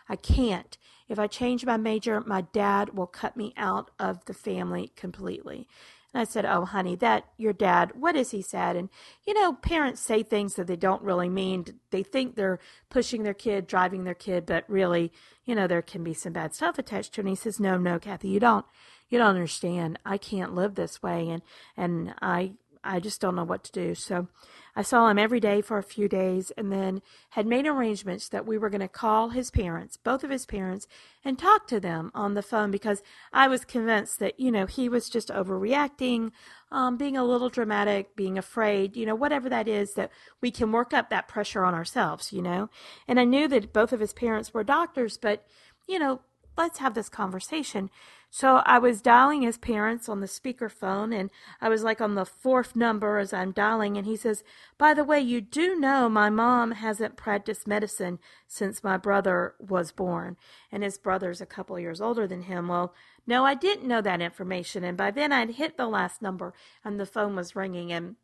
I 0.09 0.15
can't. 0.15 0.77
If 1.09 1.19
I 1.19 1.27
change 1.27 1.65
my 1.65 1.77
major, 1.77 2.21
my 2.21 2.41
dad 2.41 2.95
will 2.95 3.07
cut 3.07 3.35
me 3.37 3.53
out 3.57 3.91
of 3.99 4.25
the 4.25 4.33
family 4.33 4.91
completely. 4.95 5.67
And 6.13 6.21
I 6.21 6.25
said, 6.25 6.45
Oh, 6.45 6.65
honey, 6.65 6.95
that 6.97 7.25
your 7.37 7.53
dad, 7.53 7.93
what 7.95 8.15
is 8.15 8.31
he 8.31 8.41
said? 8.41 8.75
And, 8.75 8.89
you 9.25 9.33
know, 9.33 9.53
parents 9.53 10.01
say 10.01 10.21
things 10.23 10.55
that 10.55 10.67
they 10.67 10.75
don't 10.75 11.01
really 11.01 11.29
mean. 11.29 11.65
They 11.89 12.03
think 12.03 12.35
they're 12.35 12.59
pushing 12.89 13.23
their 13.23 13.33
kid, 13.33 13.67
driving 13.67 14.03
their 14.03 14.13
kid, 14.13 14.45
but 14.45 14.63
really, 14.67 15.11
you 15.45 15.55
know, 15.55 15.67
there 15.67 15.81
can 15.81 16.03
be 16.03 16.13
some 16.13 16.33
bad 16.33 16.53
stuff 16.53 16.77
attached 16.77 17.13
to 17.13 17.21
it. 17.21 17.23
And 17.23 17.29
he 17.29 17.35
says, 17.35 17.59
No, 17.59 17.77
no, 17.77 17.99
Cathy, 17.99 18.29
you 18.29 18.39
don't, 18.39 18.65
you 19.09 19.17
don't 19.17 19.35
understand. 19.35 19.99
I 20.05 20.17
can't 20.17 20.55
live 20.55 20.75
this 20.75 21.01
way. 21.01 21.29
And, 21.29 21.41
and 21.75 22.13
I, 22.21 22.53
I 22.83 22.99
just 22.99 23.21
don't 23.21 23.35
know 23.35 23.43
what 23.43 23.63
to 23.65 23.71
do. 23.71 23.95
So 23.95 24.27
I 24.75 24.81
saw 24.81 25.07
him 25.07 25.19
every 25.19 25.39
day 25.39 25.61
for 25.61 25.77
a 25.77 25.83
few 25.83 26.07
days 26.09 26.51
and 26.57 26.71
then 26.71 27.01
had 27.31 27.45
made 27.45 27.67
arrangements 27.67 28.27
that 28.29 28.45
we 28.45 28.57
were 28.57 28.69
going 28.69 28.81
to 28.81 28.87
call 28.87 29.29
his 29.29 29.51
parents, 29.51 29.97
both 29.97 30.23
of 30.23 30.29
his 30.29 30.45
parents, 30.45 30.87
and 31.23 31.37
talk 31.37 31.67
to 31.67 31.79
them 31.79 32.11
on 32.13 32.33
the 32.33 32.41
phone 32.41 32.71
because 32.71 33.03
I 33.31 33.47
was 33.47 33.65
convinced 33.65 34.19
that, 34.19 34.39
you 34.39 34.51
know, 34.51 34.65
he 34.65 34.89
was 34.89 35.09
just 35.09 35.29
overreacting, 35.29 36.31
um, 36.71 36.97
being 36.97 37.15
a 37.15 37.23
little 37.23 37.49
dramatic, 37.49 38.15
being 38.15 38.37
afraid, 38.37 38.97
you 38.97 39.05
know, 39.05 39.15
whatever 39.15 39.47
that 39.49 39.67
is, 39.67 39.93
that 39.93 40.11
we 40.41 40.51
can 40.51 40.71
work 40.71 40.93
up 40.93 41.09
that 41.09 41.27
pressure 41.27 41.63
on 41.63 41.73
ourselves, 41.73 42.33
you 42.33 42.41
know. 42.41 42.69
And 43.07 43.19
I 43.19 43.25
knew 43.25 43.47
that 43.47 43.73
both 43.73 43.93
of 43.93 43.99
his 43.99 44.13
parents 44.13 44.53
were 44.53 44.63
doctors, 44.63 45.17
but, 45.17 45.45
you 45.87 45.99
know, 45.99 46.21
let's 46.57 46.79
have 46.79 46.93
this 46.93 47.09
conversation. 47.09 47.89
So 48.29 48.63
I 48.65 48.79
was 48.79 49.01
dialing 49.01 49.43
his 49.43 49.59
parents 49.59 50.09
on 50.09 50.19
the 50.19 50.27
speakerphone, 50.27 51.15
and 51.15 51.29
I 51.61 51.69
was 51.69 51.83
like 51.83 52.01
on 52.01 52.15
the 52.15 52.25
fourth 52.25 52.75
number 52.75 53.19
as 53.19 53.31
I'm 53.31 53.51
dialing, 53.51 53.95
and 53.95 54.07
he 54.07 54.15
says, 54.15 54.43
By 54.79 54.95
the 54.95 55.03
way, 55.03 55.19
you 55.19 55.39
do 55.39 55.79
know 55.79 56.09
my 56.09 56.31
mom 56.31 56.71
hasn't 56.71 57.15
practiced 57.15 57.67
medicine 57.67 58.17
since 58.47 58.83
my 58.83 58.97
brother 58.97 59.53
was 59.59 59.91
born, 59.91 60.37
and 60.71 60.81
his 60.81 60.97
brother's 60.97 61.41
a 61.41 61.45
couple 61.45 61.79
years 61.79 62.01
older 62.01 62.25
than 62.25 62.43
him. 62.43 62.69
Well, 62.69 62.95
no, 63.27 63.45
I 63.45 63.53
didn't 63.53 63.87
know 63.87 64.01
that 64.01 64.21
information, 64.21 64.83
and 64.83 64.97
by 64.97 65.11
then 65.11 65.31
I'd 65.31 65.51
hit 65.51 65.77
the 65.77 65.87
last 65.87 66.19
number, 66.19 66.55
and 66.83 66.99
the 66.99 67.05
phone 67.05 67.35
was 67.35 67.55
ringing, 67.55 67.91
and 67.91 68.15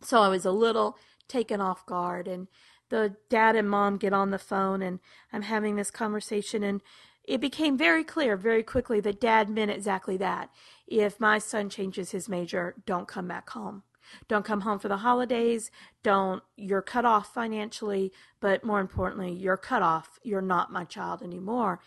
so 0.00 0.20
I 0.20 0.28
was 0.28 0.44
a 0.44 0.50
little 0.50 0.98
taken 1.28 1.60
off 1.60 1.86
guard, 1.86 2.26
and 2.26 2.48
the 2.90 3.16
dad 3.28 3.54
and 3.54 3.68
mom 3.68 3.98
get 3.98 4.12
on 4.12 4.30
the 4.30 4.38
phone, 4.38 4.82
and 4.82 5.00
I'm 5.32 5.42
having 5.42 5.76
this 5.76 5.90
conversation, 5.90 6.62
and 6.62 6.80
it 7.28 7.40
became 7.40 7.76
very 7.76 8.02
clear 8.02 8.36
very 8.36 8.62
quickly 8.62 9.00
that 9.00 9.20
dad 9.20 9.50
meant 9.50 9.70
exactly 9.70 10.16
that. 10.16 10.48
If 10.86 11.20
my 11.20 11.38
son 11.38 11.68
changes 11.68 12.10
his 12.10 12.28
major, 12.28 12.74
don't 12.86 13.06
come 13.06 13.28
back 13.28 13.50
home. 13.50 13.82
Don't 14.26 14.46
come 14.46 14.62
home 14.62 14.78
for 14.78 14.88
the 14.88 14.96
holidays. 14.98 15.70
Don't, 16.02 16.42
you're 16.56 16.80
cut 16.80 17.04
off 17.04 17.34
financially, 17.34 18.10
but 18.40 18.64
more 18.64 18.80
importantly, 18.80 19.30
you're 19.30 19.58
cut 19.58 19.82
off. 19.82 20.18
You're 20.22 20.40
not 20.40 20.72
my 20.72 20.84
child 20.84 21.22
anymore. 21.22 21.80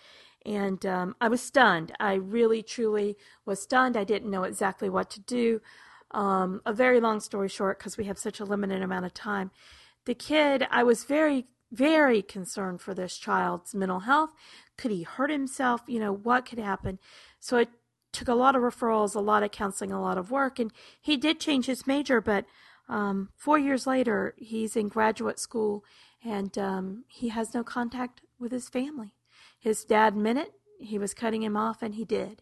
And 0.45 0.85
um, 0.85 1.15
I 1.19 1.27
was 1.27 1.41
stunned. 1.41 1.91
I 1.99 2.13
really, 2.13 2.61
truly 2.61 3.17
was 3.43 3.61
stunned. 3.61 3.97
I 3.97 4.03
didn't 4.03 4.29
know 4.29 4.43
exactly 4.43 4.89
what 4.89 5.09
to 5.11 5.19
do. 5.19 5.61
Um, 6.11 6.61
a 6.65 6.73
very 6.73 6.99
long 6.99 7.19
story 7.19 7.49
short, 7.49 7.79
because 7.79 7.97
we 7.97 8.05
have 8.05 8.19
such 8.19 8.39
a 8.39 8.45
limited 8.45 8.83
amount 8.83 9.05
of 9.05 9.13
time. 9.15 9.49
The 10.05 10.13
kid, 10.13 10.67
I 10.69 10.83
was 10.83 11.03
very 11.03 11.47
very 11.71 12.21
concerned 12.21 12.81
for 12.81 12.93
this 12.93 13.17
child's 13.17 13.73
mental 13.73 14.01
health. 14.01 14.31
Could 14.77 14.91
he 14.91 15.03
hurt 15.03 15.29
himself? 15.29 15.81
You 15.87 15.99
know, 15.99 16.13
what 16.13 16.45
could 16.45 16.59
happen? 16.59 16.99
So 17.39 17.57
it 17.57 17.69
took 18.11 18.27
a 18.27 18.33
lot 18.33 18.55
of 18.55 18.61
referrals, 18.61 19.15
a 19.15 19.19
lot 19.19 19.43
of 19.43 19.51
counseling, 19.51 19.91
a 19.91 20.01
lot 20.01 20.17
of 20.17 20.31
work. 20.31 20.59
And 20.59 20.71
he 21.01 21.17
did 21.17 21.39
change 21.39 21.65
his 21.65 21.87
major, 21.87 22.19
but 22.19 22.45
um, 22.89 23.29
four 23.37 23.57
years 23.57 23.87
later, 23.87 24.35
he's 24.37 24.75
in 24.75 24.89
graduate 24.89 25.39
school 25.39 25.85
and 26.23 26.57
um, 26.57 27.05
he 27.07 27.29
has 27.29 27.53
no 27.53 27.63
contact 27.63 28.21
with 28.39 28.51
his 28.51 28.69
family. 28.69 29.13
His 29.59 29.83
dad 29.83 30.15
meant 30.15 30.39
it. 30.39 30.51
He 30.79 30.97
was 30.97 31.13
cutting 31.13 31.43
him 31.43 31.55
off, 31.55 31.81
and 31.81 31.95
he 31.95 32.05
did. 32.05 32.41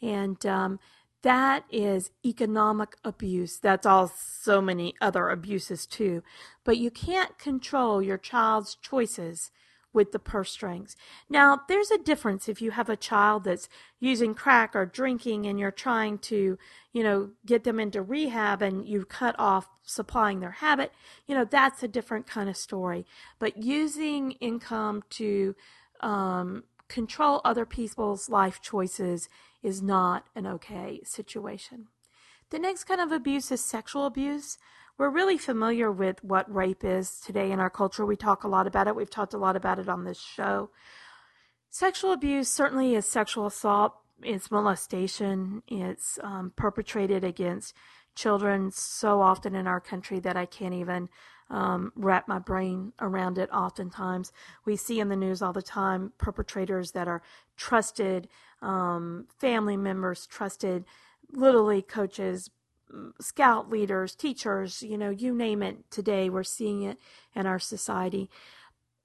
And 0.00 0.44
um, 0.46 0.78
that 1.22 1.64
is 1.70 2.10
economic 2.24 2.96
abuse. 3.04 3.58
That's 3.58 3.86
all 3.86 4.08
so 4.08 4.60
many 4.60 4.94
other 5.00 5.28
abuses 5.28 5.86
too. 5.86 6.22
But 6.64 6.78
you 6.78 6.90
can't 6.90 7.38
control 7.38 8.00
your 8.00 8.18
child's 8.18 8.74
choices 8.74 9.50
with 9.92 10.12
the 10.12 10.18
purse 10.18 10.52
strings. 10.52 10.96
Now, 11.28 11.62
there's 11.68 11.90
a 11.90 11.98
difference 11.98 12.48
if 12.48 12.62
you 12.62 12.70
have 12.70 12.88
a 12.88 12.96
child 12.96 13.44
that's 13.44 13.68
using 13.98 14.34
crack 14.34 14.76
or 14.76 14.86
drinking 14.86 15.46
and 15.46 15.58
you're 15.58 15.72
trying 15.72 16.18
to, 16.18 16.56
you 16.92 17.02
know, 17.02 17.30
get 17.44 17.64
them 17.64 17.80
into 17.80 18.00
rehab 18.00 18.62
and 18.62 18.86
you 18.86 19.04
cut 19.04 19.34
off 19.38 19.68
supplying 19.82 20.40
their 20.40 20.52
habit, 20.52 20.92
you 21.26 21.34
know, 21.34 21.44
that's 21.44 21.82
a 21.82 21.88
different 21.88 22.26
kind 22.26 22.48
of 22.48 22.56
story. 22.56 23.04
But 23.40 23.56
using 23.56 24.32
income 24.32 25.02
to 25.10 25.56
um, 26.00 26.64
control 26.88 27.40
other 27.44 27.66
people's 27.66 28.28
life 28.28 28.60
choices 28.62 29.28
is 29.62 29.82
not 29.82 30.26
an 30.34 30.46
okay 30.46 31.00
situation. 31.04 31.88
The 32.50 32.58
next 32.58 32.84
kind 32.84 33.00
of 33.00 33.12
abuse 33.12 33.52
is 33.52 33.64
sexual 33.64 34.06
abuse. 34.06 34.58
We're 34.98 35.10
really 35.10 35.38
familiar 35.38 35.90
with 35.90 36.22
what 36.24 36.52
rape 36.52 36.84
is 36.84 37.20
today 37.20 37.52
in 37.52 37.60
our 37.60 37.70
culture. 37.70 38.04
We 38.04 38.16
talk 38.16 38.44
a 38.44 38.48
lot 38.48 38.66
about 38.66 38.88
it. 38.88 38.96
We've 38.96 39.08
talked 39.08 39.34
a 39.34 39.38
lot 39.38 39.56
about 39.56 39.78
it 39.78 39.88
on 39.88 40.04
this 40.04 40.20
show. 40.20 40.70
Sexual 41.70 42.12
abuse 42.12 42.48
certainly 42.48 42.96
is 42.96 43.06
sexual 43.06 43.46
assault, 43.46 43.94
it's 44.22 44.50
molestation, 44.50 45.62
it's 45.68 46.18
um, 46.22 46.52
perpetrated 46.56 47.22
against 47.22 47.74
children 48.16 48.72
so 48.72 49.20
often 49.20 49.54
in 49.54 49.68
our 49.68 49.80
country 49.80 50.18
that 50.20 50.36
I 50.36 50.46
can't 50.46 50.74
even 50.74 51.08
um, 51.50 51.92
wrap 51.96 52.28
my 52.28 52.38
brain 52.38 52.92
around 53.00 53.38
it 53.38 53.50
oftentimes. 53.52 54.32
We 54.64 54.76
see 54.76 55.00
in 55.00 55.08
the 55.08 55.16
news 55.16 55.42
all 55.42 55.52
the 55.52 55.62
time 55.62 56.12
perpetrators 56.16 56.92
that 56.92 57.08
are 57.08 57.22
trusted 57.56 58.28
um, 58.62 59.26
family 59.38 59.76
members, 59.76 60.26
trusted 60.26 60.84
little 61.32 61.64
league 61.64 61.88
coaches, 61.88 62.50
scout 63.20 63.70
leaders, 63.70 64.14
teachers, 64.14 64.82
you 64.82 64.98
know, 64.98 65.10
you 65.10 65.34
name 65.34 65.62
it. 65.62 65.90
Today 65.90 66.30
we're 66.30 66.42
seeing 66.42 66.82
it 66.82 66.98
in 67.34 67.46
our 67.46 67.58
society. 67.58 68.30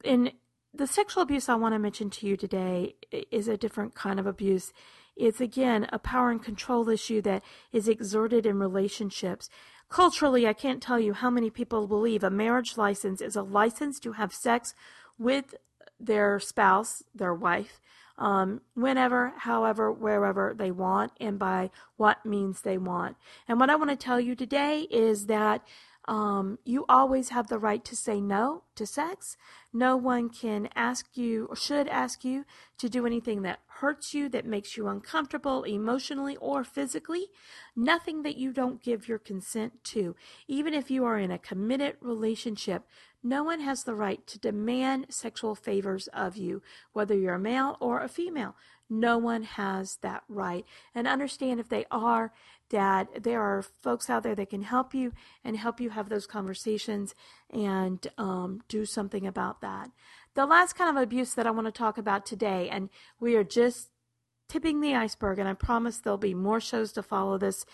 And 0.04 0.32
the 0.76 0.88
sexual 0.88 1.24
abuse 1.24 1.48
I 1.48 1.56
want 1.56 1.74
to 1.74 1.80
mention 1.80 2.10
to 2.12 2.28
you 2.28 2.36
today 2.36 2.96
is 3.32 3.48
a 3.48 3.58
different 3.58 3.96
kind 3.96 4.20
of 4.20 4.28
abuse. 4.28 4.74
It's 5.16 5.40
again 5.40 5.88
a 5.94 6.00
power 6.00 6.30
and 6.30 6.44
control 6.44 6.90
issue 6.90 7.22
that 7.22 7.44
is 7.72 7.88
exerted 7.88 8.46
in 8.46 8.60
relationships. 8.60 9.50
Culturally, 9.90 10.48
I 10.48 10.54
can't 10.54 10.84
tell 10.84 11.00
you 11.00 11.14
how 11.14 11.30
many 11.30 11.50
people 11.50 11.88
believe 11.88 12.24
a 12.24 12.30
marriage 12.30 12.78
license 12.78 13.22
is 13.22 13.36
a 13.36 13.42
license 13.42 14.00
to 14.02 14.14
have 14.14 14.34
sex 14.34 14.74
with 15.18 15.56
their 16.00 16.40
spouse, 16.40 17.04
their 17.14 17.34
wife, 17.34 17.80
um, 18.18 18.62
whenever, 18.74 19.34
however, 19.38 19.92
wherever 19.92 20.54
they 20.58 20.72
want, 20.72 21.14
and 21.20 21.38
by 21.40 21.70
what 21.98 22.26
means 22.26 22.62
they 22.62 22.78
want. 22.78 23.16
And 23.48 23.60
what 23.60 23.70
I 23.70 23.76
want 23.76 23.92
to 23.92 23.96
tell 23.96 24.20
you 24.20 24.36
today 24.36 24.88
is 24.90 25.28
that 25.28 25.66
um, 26.08 26.60
you 26.64 26.86
always 26.88 27.30
have 27.30 27.48
the 27.48 27.58
right 27.58 27.84
to 27.86 27.96
say 27.96 28.22
no 28.22 28.64
to 28.76 28.86
sex. 28.86 29.38
No 29.74 29.98
one 29.98 30.30
can 30.30 30.70
ask 30.76 31.18
you 31.18 31.48
or 31.50 31.56
should 31.56 31.88
ask 31.88 32.24
you 32.24 32.46
to 32.78 32.90
do 32.90 33.06
anything 33.06 33.42
that 33.42 33.60
hurts 33.80 34.14
you, 34.14 34.30
that 34.30 34.46
makes 34.46 34.78
you 34.78 34.88
uncomfortable 34.88 35.64
emotionally 35.64 36.38
or 36.38 36.64
physically. 36.64 37.28
Nothing 37.76 38.22
that 38.22 38.38
you 38.38 38.54
don't 38.54 38.84
give 38.84 39.08
your 39.08 39.20
consent 39.20 39.84
to. 39.86 40.16
Even 40.48 40.74
if 40.74 40.92
you 40.92 41.04
are 41.06 41.18
in 41.18 41.32
a 41.32 41.40
committed 41.40 41.98
relationship, 42.02 42.84
no 43.24 43.44
one 43.44 43.62
has 43.62 43.84
the 43.84 43.96
right 43.96 44.26
to 44.28 44.38
demand 44.38 45.08
sexual 45.10 45.56
favors 45.56 46.08
of 46.14 46.38
you, 46.38 46.62
whether 46.94 47.18
you're 47.18 47.34
a 47.34 47.40
male 47.40 47.76
or 47.80 48.00
a 48.00 48.08
female. 48.08 48.56
No 48.90 49.18
one 49.18 49.44
has 49.44 49.98
that 50.02 50.24
right. 50.28 50.66
And 50.94 51.08
understand 51.08 51.60
if 51.60 51.70
they 51.70 51.86
are, 51.90 52.32
that 52.70 53.24
there 53.24 53.42
are 53.42 53.62
folks 53.62 54.10
out 54.10 54.24
there 54.24 54.36
that 54.36 54.50
can 54.50 54.64
help 54.64 54.94
you 54.94 55.14
and 55.44 55.58
help 55.58 55.80
you 55.80 55.92
have 55.92 56.10
those 56.10 56.26
conversations 56.26 57.14
and 57.50 58.08
um, 58.18 58.62
do 58.68 58.86
something 58.86 59.26
about 59.28 59.62
that. 59.62 59.92
The 60.34 60.46
last 60.46 60.74
kind 60.74 60.96
of 60.96 61.02
abuse 61.02 61.34
that 61.36 61.48
I 61.48 61.52
want 61.52 61.68
to 61.68 61.72
talk 61.72 61.98
about 61.98 62.26
today, 62.26 62.70
and 62.70 62.90
we 63.20 63.36
are 63.36 63.44
just 63.44 63.90
tipping 64.50 64.82
the 64.82 64.96
iceberg, 64.96 65.40
and 65.40 65.48
I 65.48 65.54
promise 65.54 65.98
there'll 65.98 66.18
be 66.18 66.34
more 66.34 66.60
shows 66.60 66.92
to 66.94 67.04
follow 67.04 67.38
this, 67.38 67.66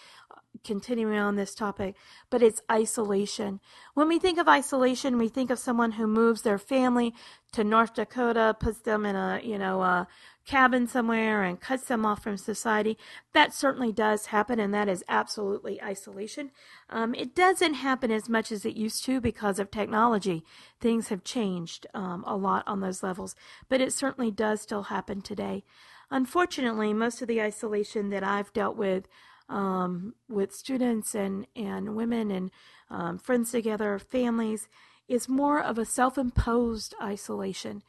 continuing 0.63 1.17
on 1.17 1.36
this 1.36 1.55
topic, 1.55 1.96
but 2.29 2.43
it's 2.43 2.62
isolation. 2.72 3.60
When 3.93 4.08
we 4.08 4.20
think 4.20 4.38
of 4.38 4.48
isolation, 4.48 5.17
we 5.17 5.27
think 5.27 5.50
of 5.50 5.60
someone 5.60 5.93
who 5.93 6.08
moves 6.08 6.41
their 6.41 6.58
family 6.58 7.13
to 7.53 7.63
North 7.63 7.96
Dakota, 7.96 8.55
puts 8.60 8.79
them 8.79 9.05
in 9.05 9.15
a, 9.15 9.41
you 9.43 9.58
know, 9.58 9.81
a 9.81 10.08
cabin 10.46 10.88
somewhere 10.88 11.43
and 11.43 11.60
cuts 11.60 11.86
them 11.86 12.05
off 12.05 12.24
from 12.24 12.38
society. 12.38 12.98
That 13.34 13.53
certainly 13.53 13.91
does 13.91 14.27
happen, 14.27 14.60
and 14.60 14.74
that 14.74 14.88
is 14.88 15.03
absolutely 15.08 15.81
isolation. 15.81 16.51
Um, 16.89 17.13
it 17.15 17.36
doesn't 17.36 17.75
happen 17.75 18.12
as 18.12 18.29
much 18.29 18.51
as 18.51 18.65
it 18.65 18.75
used 18.75 19.03
to 19.05 19.22
because 19.22 19.60
of 19.60 19.72
technology. 19.72 20.43
Things 20.79 21.10
have 21.10 21.24
changed 21.24 21.88
um, 21.93 22.24
a 22.27 22.36
lot 22.36 22.63
on 22.67 22.79
those 22.79 23.03
levels, 23.03 23.36
but 23.70 23.81
it 23.81 23.93
certainly 23.93 24.31
does 24.31 24.62
still 24.62 24.84
happen 24.84 25.22
today. 25.22 25.63
Unfortunately, 26.10 26.93
most 26.93 27.22
of 27.22 27.27
the 27.27 27.41
isolation 27.41 28.10
that 28.10 28.24
I've 28.24 28.51
dealt 28.51 28.75
with 28.75 29.08
um, 29.51 30.15
with 30.29 30.53
students 30.53 31.13
and, 31.13 31.46
and 31.55 31.96
women 31.96 32.31
and 32.31 32.51
um, 32.89 33.20
friends 33.20 33.51
together, 33.51 34.00
families, 34.00 34.67
is 35.08 35.27
more 35.27 35.62
of 35.62 35.77
a 35.77 35.86
self-imposed 35.86 36.96
isolation. 37.01 37.84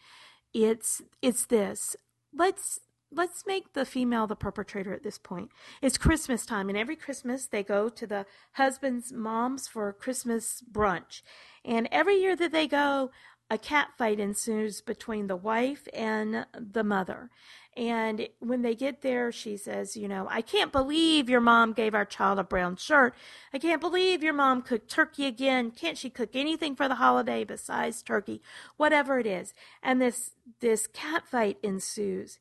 It's 0.52 1.00
it's 1.22 1.46
this. 1.46 1.96
Let's 2.34 2.80
let's 3.10 3.46
make 3.46 3.72
the 3.72 3.84
female 3.84 4.26
the 4.26 4.36
perpetrator 4.36 4.92
at 4.92 5.02
this 5.02 5.18
point. 5.18 5.50
It's 5.80 5.96
Christmas 5.96 6.44
time, 6.44 6.68
and 6.68 6.76
every 6.76 6.96
Christmas 6.96 7.46
they 7.46 7.62
go 7.62 7.88
to 7.88 8.06
the 8.06 8.26
husband's 8.52 9.12
mom's 9.12 9.68
for 9.68 9.92
Christmas 9.92 10.62
brunch. 10.70 11.22
And 11.64 11.88
every 11.92 12.16
year 12.16 12.36
that 12.36 12.52
they 12.52 12.66
go, 12.66 13.10
a 13.52 13.58
cat 13.58 13.88
fight 13.98 14.18
ensues 14.18 14.80
between 14.80 15.26
the 15.26 15.36
wife 15.36 15.86
and 15.92 16.46
the 16.58 16.82
mother. 16.82 17.28
And 17.76 18.26
when 18.38 18.62
they 18.62 18.74
get 18.74 19.02
there, 19.02 19.30
she 19.30 19.58
says, 19.58 19.94
You 19.94 20.08
know, 20.08 20.26
I 20.30 20.40
can't 20.40 20.72
believe 20.72 21.28
your 21.28 21.42
mom 21.42 21.74
gave 21.74 21.94
our 21.94 22.06
child 22.06 22.38
a 22.38 22.44
brown 22.44 22.76
shirt. 22.76 23.14
I 23.52 23.58
can't 23.58 23.80
believe 23.82 24.22
your 24.22 24.32
mom 24.32 24.62
cooked 24.62 24.90
turkey 24.90 25.26
again. 25.26 25.70
Can't 25.70 25.98
she 25.98 26.08
cook 26.08 26.30
anything 26.32 26.74
for 26.74 26.88
the 26.88 26.94
holiday 26.94 27.44
besides 27.44 28.02
turkey? 28.02 28.40
Whatever 28.78 29.18
it 29.18 29.26
is. 29.26 29.52
And 29.82 30.00
this, 30.00 30.30
this 30.60 30.86
cat 30.86 31.24
fight 31.26 31.58
ensues. 31.62 32.38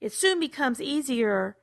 It 0.00 0.12
soon 0.12 0.38
becomes 0.38 0.80
easier 0.80 1.56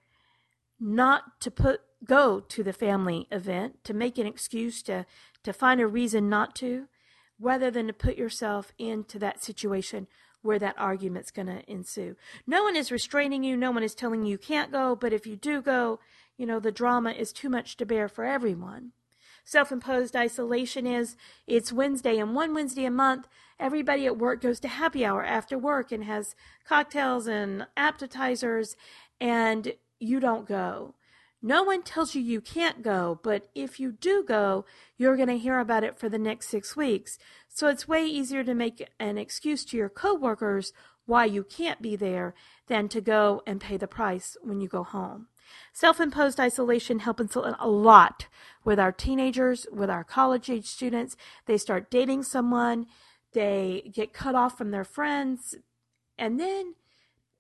not 0.82 1.40
to 1.40 1.50
put, 1.50 1.80
go 2.04 2.42
to 2.42 2.62
the 2.62 2.74
family 2.74 3.30
event, 3.32 3.86
to 3.86 3.94
make 3.94 4.18
an 4.18 4.28
excuse, 4.28 4.84
to, 4.84 5.06
to 5.44 5.54
find 5.54 5.80
a 5.80 5.88
reason 5.88 6.28
not 6.28 6.56
to, 6.56 6.90
rather 7.40 7.70
than 7.70 7.88
to 7.88 7.94
put 7.94 8.18
yourself 8.18 8.72
into 8.78 9.20
that 9.20 9.44
situation 9.44 10.08
where 10.42 10.60
that 10.60 10.76
argument's 10.78 11.32
going 11.32 11.48
to 11.48 11.70
ensue. 11.70 12.16
No 12.46 12.64
one 12.64 12.76
is 12.76 12.92
restraining 12.92 13.44
you, 13.44 13.58
no 13.58 13.72
one 13.72 13.84
is 13.84 13.96
telling 13.96 14.24
you 14.24 14.32
you 14.32 14.38
can't 14.38 14.72
go, 14.72 14.96
but 14.96 15.12
if 15.12 15.26
you 15.26 15.36
do 15.36 15.62
go, 15.62 16.00
you 16.38 16.46
know, 16.46 16.60
the 16.60 16.72
drama 16.72 17.12
is 17.12 17.34
too 17.34 17.50
much 17.50 17.78
to 17.78 17.86
bear 17.86 18.08
for 18.08 18.26
everyone. 18.26 18.92
Self 19.44 19.72
imposed 19.72 20.16
isolation 20.16 20.88
is 20.88 21.16
it's 21.48 21.72
Wednesday, 21.74 22.18
and 22.18 22.36
one 22.36 22.54
Wednesday 22.54 22.86
a 22.86 22.92
month, 22.92 23.28
everybody 23.60 24.06
at 24.06 24.18
work 24.18 24.42
goes 24.42 24.60
to 24.62 24.68
happy 24.68 25.06
hour 25.06 25.24
after 25.24 25.58
work 25.58 25.92
and 25.92 26.04
has 26.04 26.36
cocktails 26.68 27.28
and 27.28 27.68
appetizers, 27.78 28.76
and 29.20 29.74
you 30.00 30.20
don't 30.20 30.48
go. 30.48 30.96
No 31.46 31.62
one 31.62 31.84
tells 31.84 32.16
you 32.16 32.24
you 32.24 32.42
can't 32.42 32.82
go, 32.82 33.20
but 33.22 33.50
if 33.54 33.80
you 33.80 33.92
do 33.92 34.24
go, 34.24 34.66
you're 34.98 35.16
going 35.16 35.28
to 35.28 35.38
hear 35.38 35.60
about 35.60 35.84
it 35.84 35.96
for 35.96 36.10
the 36.10 36.18
next 36.18 36.50
six 36.50 36.76
weeks. 36.76 37.20
So 37.48 37.68
it's 37.68 37.88
way 37.88 38.04
easier 38.04 38.44
to 38.44 38.56
make 38.56 38.84
an 39.00 39.20
excuse 39.20 39.64
to 39.66 39.78
your 39.78 39.88
coworkers 39.88 40.74
why 41.06 41.26
you 41.26 41.44
can't 41.44 41.84
be 41.84 41.96
there 41.96 42.34
than 42.66 42.90
to 42.90 43.00
go 43.00 43.44
and 43.46 43.62
pay 43.62 43.78
the 43.78 43.86
price 43.86 44.36
when 44.42 44.60
you 44.60 44.68
go 44.68 44.84
home. 44.84 45.28
Self 45.72 46.00
imposed 46.00 46.40
isolation 46.40 46.98
helps 46.98 47.36
a 47.36 47.70
lot 47.70 48.26
with 48.64 48.80
our 48.80 48.92
teenagers, 48.92 49.68
with 49.72 49.92
our 49.92 50.04
college 50.04 50.50
age 50.50 50.66
students. 50.66 51.16
They 51.46 51.60
start 51.60 51.92
dating 51.92 52.24
someone, 52.24 52.88
they 53.34 53.92
get 53.94 54.14
cut 54.14 54.34
off 54.34 54.58
from 54.58 54.72
their 54.72 54.84
friends, 54.84 55.54
and 56.18 56.40
then 56.40 56.74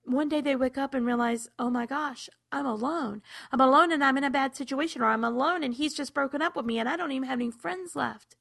one 0.05 0.29
day 0.29 0.41
they 0.41 0.55
wake 0.55 0.77
up 0.77 0.93
and 0.93 1.05
realize, 1.05 1.49
oh 1.57 1.69
my 1.69 1.85
gosh, 1.85 2.29
I'm 2.51 2.65
alone. 2.65 3.21
I'm 3.51 3.61
alone 3.61 3.91
and 3.91 4.03
I'm 4.03 4.17
in 4.17 4.23
a 4.23 4.29
bad 4.29 4.55
situation, 4.55 5.01
or 5.01 5.05
I'm 5.05 5.23
alone 5.23 5.63
and 5.63 5.73
he's 5.73 5.93
just 5.93 6.13
broken 6.13 6.41
up 6.41 6.55
with 6.55 6.65
me 6.65 6.79
and 6.79 6.87
I 6.87 6.95
don't 6.95 7.11
even 7.11 7.27
have 7.27 7.39
any 7.39 7.51
friends 7.51 7.95
left. 7.95 8.35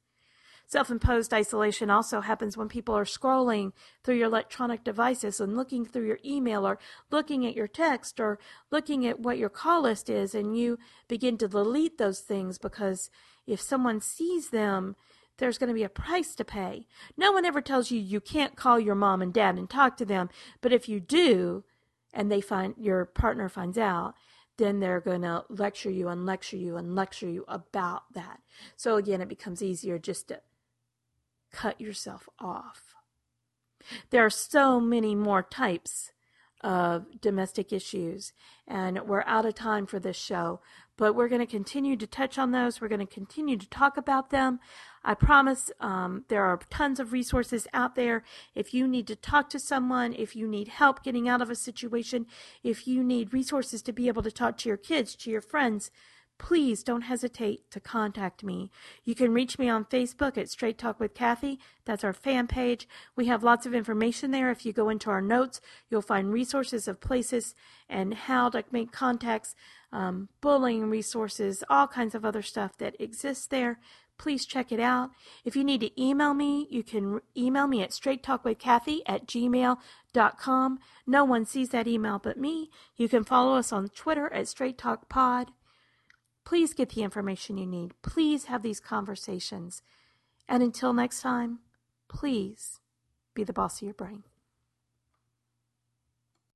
Self 0.67 0.89
imposed 0.89 1.31
isolation 1.31 1.91
also 1.91 2.21
happens 2.21 2.57
when 2.57 2.69
people 2.69 2.95
are 2.95 3.05
scrolling 3.05 3.71
through 4.03 4.15
your 4.15 4.27
electronic 4.27 4.83
devices 4.83 5.39
and 5.39 5.55
looking 5.55 5.85
through 5.85 6.07
your 6.07 6.17
email 6.25 6.65
or 6.65 6.79
looking 7.11 7.45
at 7.45 7.55
your 7.55 7.67
text 7.67 8.19
or 8.19 8.39
looking 8.71 9.05
at 9.05 9.19
what 9.19 9.37
your 9.37 9.49
call 9.49 9.83
list 9.83 10.09
is, 10.09 10.33
and 10.33 10.57
you 10.57 10.79
begin 11.07 11.37
to 11.37 11.47
delete 11.47 11.99
those 11.99 12.19
things 12.19 12.57
because 12.57 13.11
if 13.45 13.61
someone 13.61 14.01
sees 14.01 14.49
them, 14.49 14.95
there's 15.37 15.57
going 15.57 15.67
to 15.67 15.73
be 15.73 15.83
a 15.83 15.89
price 15.89 16.35
to 16.35 16.45
pay. 16.45 16.87
No 17.17 17.31
one 17.31 17.45
ever 17.45 17.61
tells 17.61 17.91
you 17.91 17.99
you 17.99 18.21
can't 18.21 18.55
call 18.55 18.79
your 18.79 18.95
mom 18.95 19.21
and 19.21 19.33
dad 19.33 19.57
and 19.57 19.69
talk 19.69 19.97
to 19.97 20.05
them, 20.05 20.29
but 20.61 20.73
if 20.73 20.87
you 20.87 20.99
do, 20.99 21.63
and 22.13 22.31
they 22.31 22.41
find 22.41 22.75
your 22.77 23.05
partner 23.05 23.49
finds 23.49 23.77
out, 23.77 24.13
then 24.57 24.79
they're 24.79 25.01
going 25.01 25.21
to 25.21 25.43
lecture 25.49 25.91
you 25.91 26.07
and 26.07 26.25
lecture 26.25 26.55
you 26.55 26.77
and 26.77 26.95
lecture 26.95 27.29
you 27.29 27.43
about 27.47 28.13
that. 28.13 28.39
So 28.77 28.95
again, 28.95 29.21
it 29.21 29.27
becomes 29.27 29.61
easier 29.61 29.99
just 29.99 30.29
to 30.29 30.39
cut 31.51 31.81
yourself 31.81 32.29
off. 32.39 32.95
There 34.09 34.25
are 34.25 34.29
so 34.29 34.79
many 34.79 35.13
more 35.13 35.43
types 35.43 36.11
of 36.61 37.21
domestic 37.21 37.71
issues, 37.73 38.33
and 38.67 39.01
we're 39.01 39.23
out 39.23 39.45
of 39.45 39.55
time 39.55 39.85
for 39.85 39.99
this 39.99 40.15
show, 40.15 40.61
but 40.97 41.13
we're 41.13 41.27
going 41.27 41.41
to 41.41 41.45
continue 41.45 41.95
to 41.97 42.07
touch 42.07 42.39
on 42.39 42.51
those. 42.51 42.79
We're 42.79 42.87
going 42.87 43.05
to 43.05 43.13
continue 43.13 43.57
to 43.57 43.69
talk 43.69 43.97
about 43.97 44.29
them. 44.29 44.59
I 45.07 45.13
promise 45.13 45.71
um, 45.79 46.25
there 46.29 46.43
are 46.43 46.59
tons 46.71 46.99
of 46.99 47.13
resources 47.13 47.67
out 47.73 47.93
there. 47.93 48.23
If 48.55 48.73
you 48.73 48.87
need 48.87 49.05
to 49.07 49.15
talk 49.15 49.51
to 49.51 49.59
someone, 49.59 50.13
if 50.13 50.35
you 50.35 50.47
need 50.47 50.67
help 50.67 51.03
getting 51.03 51.29
out 51.29 51.43
of 51.43 51.51
a 51.51 51.55
situation, 51.55 52.25
if 52.63 52.87
you 52.87 53.03
need 53.03 53.31
resources 53.31 53.83
to 53.83 53.93
be 53.93 54.07
able 54.07 54.23
to 54.23 54.31
talk 54.31 54.57
to 54.57 54.69
your 54.69 54.77
kids, 54.77 55.15
to 55.17 55.29
your 55.29 55.41
friends, 55.41 55.91
please 56.37 56.83
don't 56.83 57.03
hesitate 57.03 57.69
to 57.71 57.79
contact 57.79 58.43
me. 58.43 58.71
You 59.03 59.15
can 59.15 59.31
reach 59.31 59.57
me 59.57 59.69
on 59.69 59.85
Facebook 59.85 60.37
at 60.37 60.49
Straight 60.49 60.77
Talk 60.77 60.99
with 60.99 61.13
Cathy. 61.13 61.59
That's 61.85 62.03
our 62.03 62.11
fan 62.11 62.47
page. 62.47 62.87
We 63.15 63.27
have 63.27 63.43
lots 63.43 63.65
of 63.65 63.73
information 63.73 64.31
there. 64.31 64.51
If 64.51 64.65
you 64.65 64.73
go 64.73 64.89
into 64.89 65.09
our 65.09 65.21
notes, 65.21 65.61
you'll 65.89 66.01
find 66.01 66.33
resources 66.33 66.87
of 66.87 66.99
places 66.99 67.55
and 67.87 68.13
how 68.13 68.49
to 68.49 68.63
make 68.71 68.91
contacts, 68.91 69.55
um, 69.93 70.29
bullying 70.41 70.89
resources, 70.89 71.63
all 71.69 71.87
kinds 71.87 72.15
of 72.15 72.25
other 72.25 72.41
stuff 72.41 72.77
that 72.79 72.99
exists 72.99 73.47
there 73.47 73.79
please 74.17 74.45
check 74.45 74.71
it 74.71 74.79
out. 74.79 75.11
If 75.43 75.55
you 75.55 75.63
need 75.63 75.81
to 75.81 76.01
email 76.01 76.33
me, 76.33 76.67
you 76.69 76.83
can 76.83 77.21
email 77.35 77.67
me 77.67 77.81
at 77.81 77.91
straighttalkwithcathy 77.91 79.01
at 79.05 79.27
gmail.com. 79.27 80.79
No 81.07 81.25
one 81.25 81.45
sees 81.45 81.69
that 81.69 81.87
email 81.87 82.19
but 82.19 82.37
me. 82.37 82.69
You 82.95 83.09
can 83.09 83.23
follow 83.23 83.55
us 83.55 83.71
on 83.71 83.89
Twitter 83.89 84.31
at 84.31 84.47
Straight 84.47 84.77
Talk 84.77 85.09
Pod. 85.09 85.51
Please 86.45 86.73
get 86.73 86.89
the 86.89 87.03
information 87.03 87.57
you 87.57 87.65
need. 87.65 87.93
Please 88.01 88.45
have 88.45 88.61
these 88.61 88.79
conversations. 88.79 89.81
And 90.47 90.61
until 90.61 90.93
next 90.93 91.21
time, 91.21 91.59
please 92.07 92.79
be 93.33 93.43
the 93.43 93.53
boss 93.53 93.81
of 93.81 93.85
your 93.85 93.93
brain. 93.93 94.23